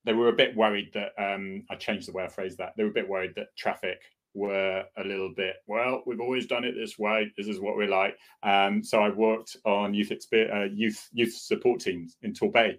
[0.05, 2.73] they were a bit worried that um I changed the way I phrased that.
[2.77, 3.99] They were a bit worried that traffic
[4.35, 7.31] were a little bit well we've always done it this way.
[7.37, 8.15] This is what we're like.
[8.43, 12.77] Um so i worked on youth exper- uh, youth youth support teams in torbay.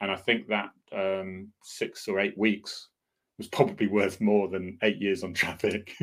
[0.00, 2.88] And i think that um six or eight weeks
[3.38, 5.92] was probably worth more than eight years on traffic.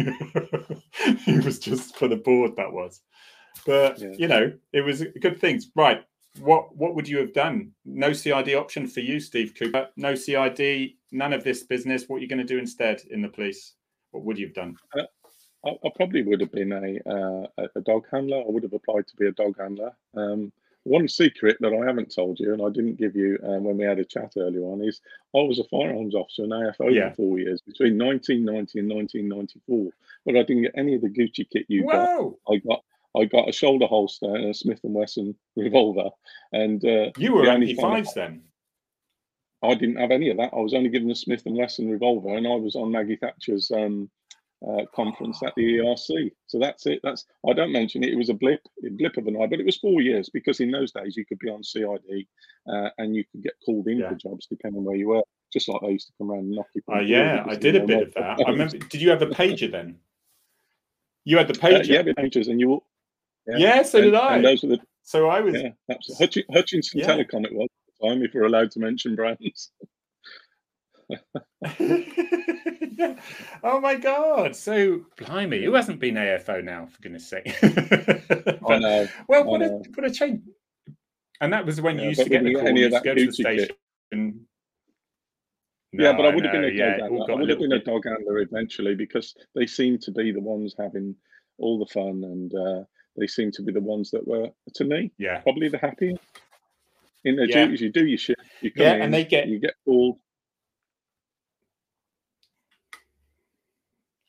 [1.28, 3.02] It was just for the board that was.
[3.66, 4.14] But Yeah.
[4.18, 5.70] you know it was good things.
[5.76, 6.04] Right.
[6.40, 7.72] What what would you have done?
[7.86, 9.90] No cid option for you steve cooper.
[9.98, 12.08] No cid none of this business.
[12.08, 13.74] What are you going to do instead in the police
[14.14, 14.76] what would you have done
[15.66, 18.40] I, I probably would have been a, uh, a- dog handler.
[18.40, 19.94] I would have applied to be a dog handler.
[20.14, 20.52] Um,
[20.84, 23.86] one secret that I haven't told you, and I didn't give you um, when we
[23.86, 25.00] had a chat earlier on, is
[25.34, 27.12] I was a firearms officer in AFO Yeah.
[27.12, 29.92] for four years between 1990 and 1994.
[30.26, 32.10] But I didn't get any of the Gucci kit you got.
[32.10, 32.38] Whoa!
[32.52, 32.84] I got
[33.16, 36.10] I got a shoulder holster and a Smith and Wesson revolver,
[36.52, 38.42] and uh, You were only MP5s then.
[39.64, 40.52] I didn't have any of that.
[40.54, 43.72] I was only given a Smith and Wesson revolver, and I was on Maggie Thatcher's
[43.72, 44.10] um,
[44.68, 46.32] uh, conference at the ERC.
[46.48, 47.00] So that's it.
[47.04, 48.12] That's I don't mention it.
[48.14, 50.60] It was a blip, a blip of an eye, but it was four years because
[50.60, 52.26] in those days you could be on CID
[52.68, 54.10] uh, and you could get called in Yeah.
[54.10, 55.24] for jobs depending on where you were.
[55.52, 56.82] Just like they used to come around and knock you.
[56.94, 58.40] Uh, yeah, I did a bit of that.
[58.46, 58.78] I remember.
[58.78, 59.98] Did you have the pager then?
[61.26, 61.88] You had the Uh, pager.
[61.88, 62.70] yeah, with pages, and you.
[62.70, 62.88] will-
[63.48, 64.36] Yeah, so and, did I.
[64.38, 65.56] And those were the so I was.
[65.62, 65.70] yeah.
[66.20, 67.08] Hutch, Hutchinson Yeah.
[67.08, 67.46] Telecom.
[67.46, 69.72] It was the time, if we're allowed to mention brands.
[71.10, 71.18] Yeah.
[73.64, 74.56] Oh my god!
[74.56, 76.86] So blimey, who hasn't been AFO now?
[76.86, 77.48] For goodness' sake.
[77.64, 79.08] I But- know.
[79.28, 79.84] well, I what a know.
[79.96, 80.42] what a change!
[81.42, 82.68] And that was when you used to get the call.
[82.68, 84.46] any You of used to go to the station.
[85.94, 87.32] yeah, but I would have know, been a yeah, dog handler.
[87.32, 90.76] I would have been a dog handler eventually because they seem to be the ones
[90.78, 91.16] having
[91.58, 92.84] all the fun and uh,
[93.18, 96.22] they seem to be the ones that were, to me, Yeah, probably the happiest
[97.24, 97.66] in their Yeah.
[97.66, 97.82] duties.
[97.82, 100.20] You do your shit, you come Yeah, in, and they get- you get called.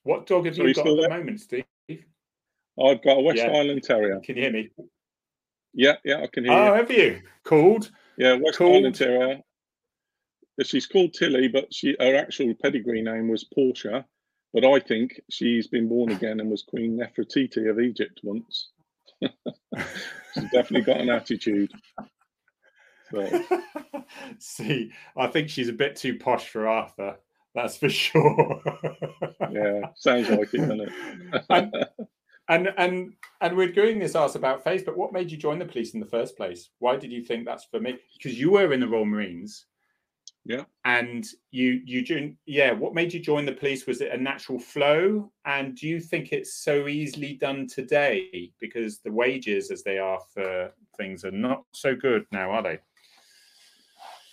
[0.02, 1.64] what dog have you you got at the moment, Steve?
[1.88, 3.50] I've got a West Yeah.
[3.50, 4.20] Highland Terrier.
[4.20, 4.70] Can you hear me?
[5.72, 6.58] Yeah, yeah, I can hear you.
[6.58, 6.72] Oh, you.
[6.74, 7.22] have you?
[7.44, 7.90] Called?
[8.18, 9.42] Yeah, West called- Highland Terrier.
[10.62, 14.06] She's called Tilly, but she her actual pedigree name was Portia.
[14.52, 18.70] But I think she's been born again and was Queen Nefertiti of Egypt once.
[19.20, 21.72] she's definitely got an attitude.
[23.14, 23.44] So,
[24.38, 27.16] See, I think she's a bit too posh for Arthur.
[27.54, 28.60] That's for sure.
[29.50, 30.92] yeah, sounds like it, doesn't it?
[31.50, 31.86] and,
[32.48, 35.64] and and and we're doing this ask about face, but what made you join the
[35.64, 36.70] police in the first place?
[36.78, 37.98] Why did you think that's for me?
[38.16, 39.66] Because you were in the Royal Marines.
[40.46, 40.64] Yeah.
[40.84, 43.86] And you you joined yeah, what made you join the police?
[43.86, 45.32] Was it a natural flow?
[45.46, 48.52] And do you think it's so easily done today?
[48.60, 52.78] Because the wages as they are for things are not so good now, are they?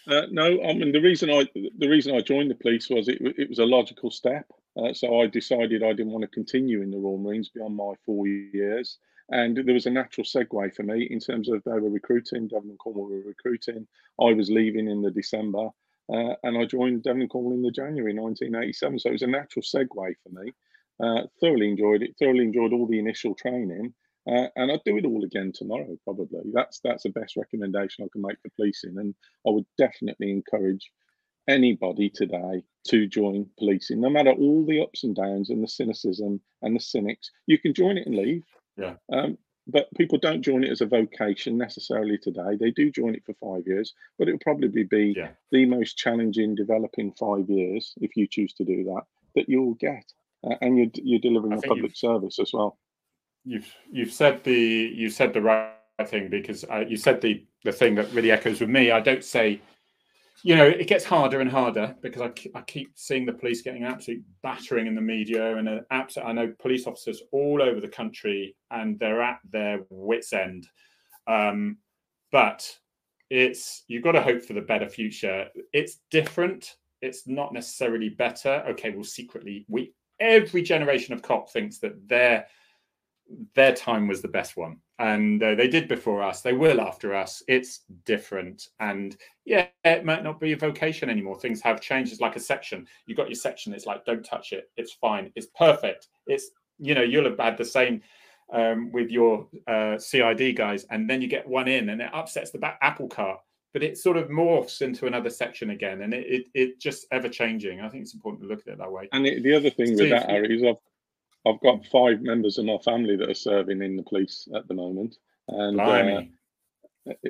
[0.07, 3.19] Uh, no, I mean the reason I the reason I joined the police was it
[3.21, 4.45] it was a logical step.
[4.75, 7.93] Uh, so I decided I didn't want to continue in the Royal Marines beyond my
[8.05, 8.97] four years,
[9.29, 12.47] and there was a natural segue for me in terms of they were recruiting.
[12.47, 13.87] Devon and Cornwall were recruiting.
[14.19, 15.69] I was leaving in the December,
[16.11, 18.99] uh, and I joined Devon and Cornwall in the January 1987.
[18.99, 20.51] So it was a natural segue for me.
[20.99, 22.15] Uh, thoroughly enjoyed it.
[22.17, 23.93] Thoroughly enjoyed all the initial training.
[24.27, 26.41] Uh, and I'd do it all again tomorrow, probably.
[26.53, 29.15] That's that's the best recommendation I can make for policing, and
[29.47, 30.91] I would definitely encourage
[31.47, 36.39] anybody today to join policing, no matter all the ups and downs and the cynicism
[36.61, 37.31] and the cynics.
[37.47, 38.43] You can join it and leave.
[38.77, 38.95] Yeah.
[39.11, 42.57] Um, but people don't join it as a vocation necessarily today.
[42.59, 45.31] They do join it for five years, but it'll probably be Yeah.
[45.51, 49.03] the most challenging, developing five years if you choose to do that
[49.35, 50.11] that you'll get,
[50.43, 52.77] uh, and you're you're delivering I a public service as well.
[53.43, 55.73] You've you've said the you said the right
[56.05, 58.91] thing because uh, you said the the thing that really echoes with me.
[58.91, 59.61] I don't say,
[60.43, 63.83] you know, it gets harder and harder because I, I keep seeing the police getting
[63.83, 66.25] absolute battering in the media and absolute.
[66.25, 70.67] I know police officers all over the country and they're at their wits end.
[71.27, 71.77] Um,
[72.31, 72.67] but
[73.29, 75.47] it's you've got to hope for the better future.
[75.71, 76.75] It's different.
[77.01, 78.63] It's not necessarily better.
[78.69, 82.45] Okay, well, secretly, we every generation of cop thinks that their
[83.55, 86.41] their time was the best one, and uh, they did before us.
[86.41, 87.43] They will after us.
[87.47, 89.15] It's different, and
[89.45, 91.39] yeah, it might not be a vocation anymore.
[91.39, 92.11] Things have changed.
[92.11, 92.87] It's like a section.
[93.05, 93.73] You got your section.
[93.73, 94.69] It's like don't touch it.
[94.77, 95.31] It's fine.
[95.35, 96.07] It's perfect.
[96.27, 98.01] It's you know you'll have had the same
[98.51, 102.51] um, with your uh, CID guys, and then you get one in, and it upsets
[102.51, 103.39] the back apple cart.
[103.73, 107.29] But it sort of morphs into another section again, and it it, it just ever
[107.29, 107.81] changing.
[107.81, 109.07] I think it's important to look at it that way.
[109.13, 110.75] And the other thing with Steve, that, Harry, is I've
[111.45, 114.73] I've got five members of my family that are serving in the police at the
[114.73, 115.15] moment,
[115.47, 116.21] and uh,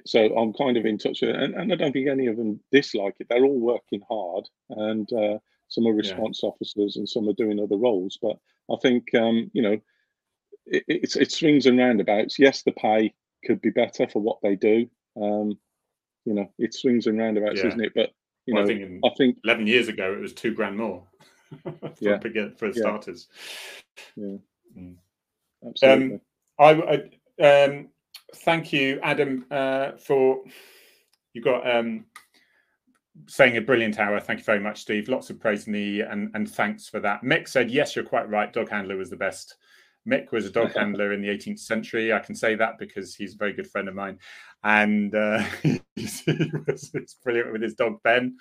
[0.05, 2.35] so I'm kind of in touch with it, and, and I don't think any of
[2.37, 3.27] them dislike it.
[3.29, 5.37] They're all working hard, and uh,
[5.69, 8.17] some are response officers, and some are doing other roles.
[8.21, 8.37] But
[8.69, 9.77] I think um, you know,
[10.65, 12.37] it, it's it swings and roundabouts.
[12.37, 13.13] Yes, the pay
[13.45, 14.89] could be better for what they do.
[15.15, 15.57] Um,
[16.25, 17.67] you know, it swings and roundabouts, Yeah.
[17.67, 17.93] isn't it?
[17.95, 18.11] But
[18.45, 20.77] you Well, I know, think in I think 11 years ago, it was two grand
[20.77, 21.07] more
[21.99, 22.17] Yeah.
[22.17, 22.73] begin- for Yeah.
[22.73, 23.27] starters.
[25.65, 26.19] absolutely.
[26.59, 26.69] I,
[27.39, 27.89] I um,
[28.37, 30.43] thank you, Adam, uh, for
[31.33, 32.05] you got um,
[33.27, 34.19] saying a brilliant hour.
[34.19, 35.07] Thank you very much, Steve.
[35.09, 37.23] Lots of praise in the and and thanks for that.
[37.23, 38.51] Mick said yes, you're quite right.
[38.51, 39.55] Dog handler was the best.
[40.07, 42.11] Mick was a dog handler in the 18th century.
[42.13, 44.19] I can say that because he's a very good friend of mine,
[44.63, 48.37] and uh, he was it's brilliant with his dog Ben.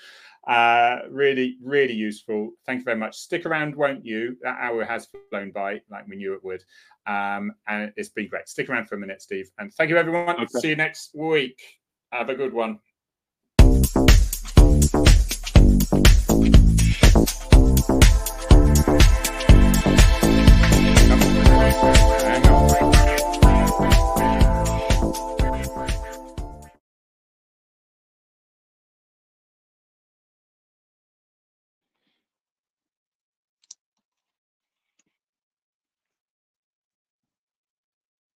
[0.47, 2.53] Uh, really, really useful.
[2.67, 3.17] Thank you very much.
[3.17, 4.37] Stick around, won't you?
[4.43, 6.65] That hour has flown by, like we knew it would.
[7.07, 8.49] Um, and it's been great.
[8.49, 9.51] Stick around for a minute, Steve.
[9.59, 10.37] And thank you, everyone.
[10.37, 10.47] Okay.
[10.61, 11.61] See you next week.
[12.11, 12.79] Have a good one.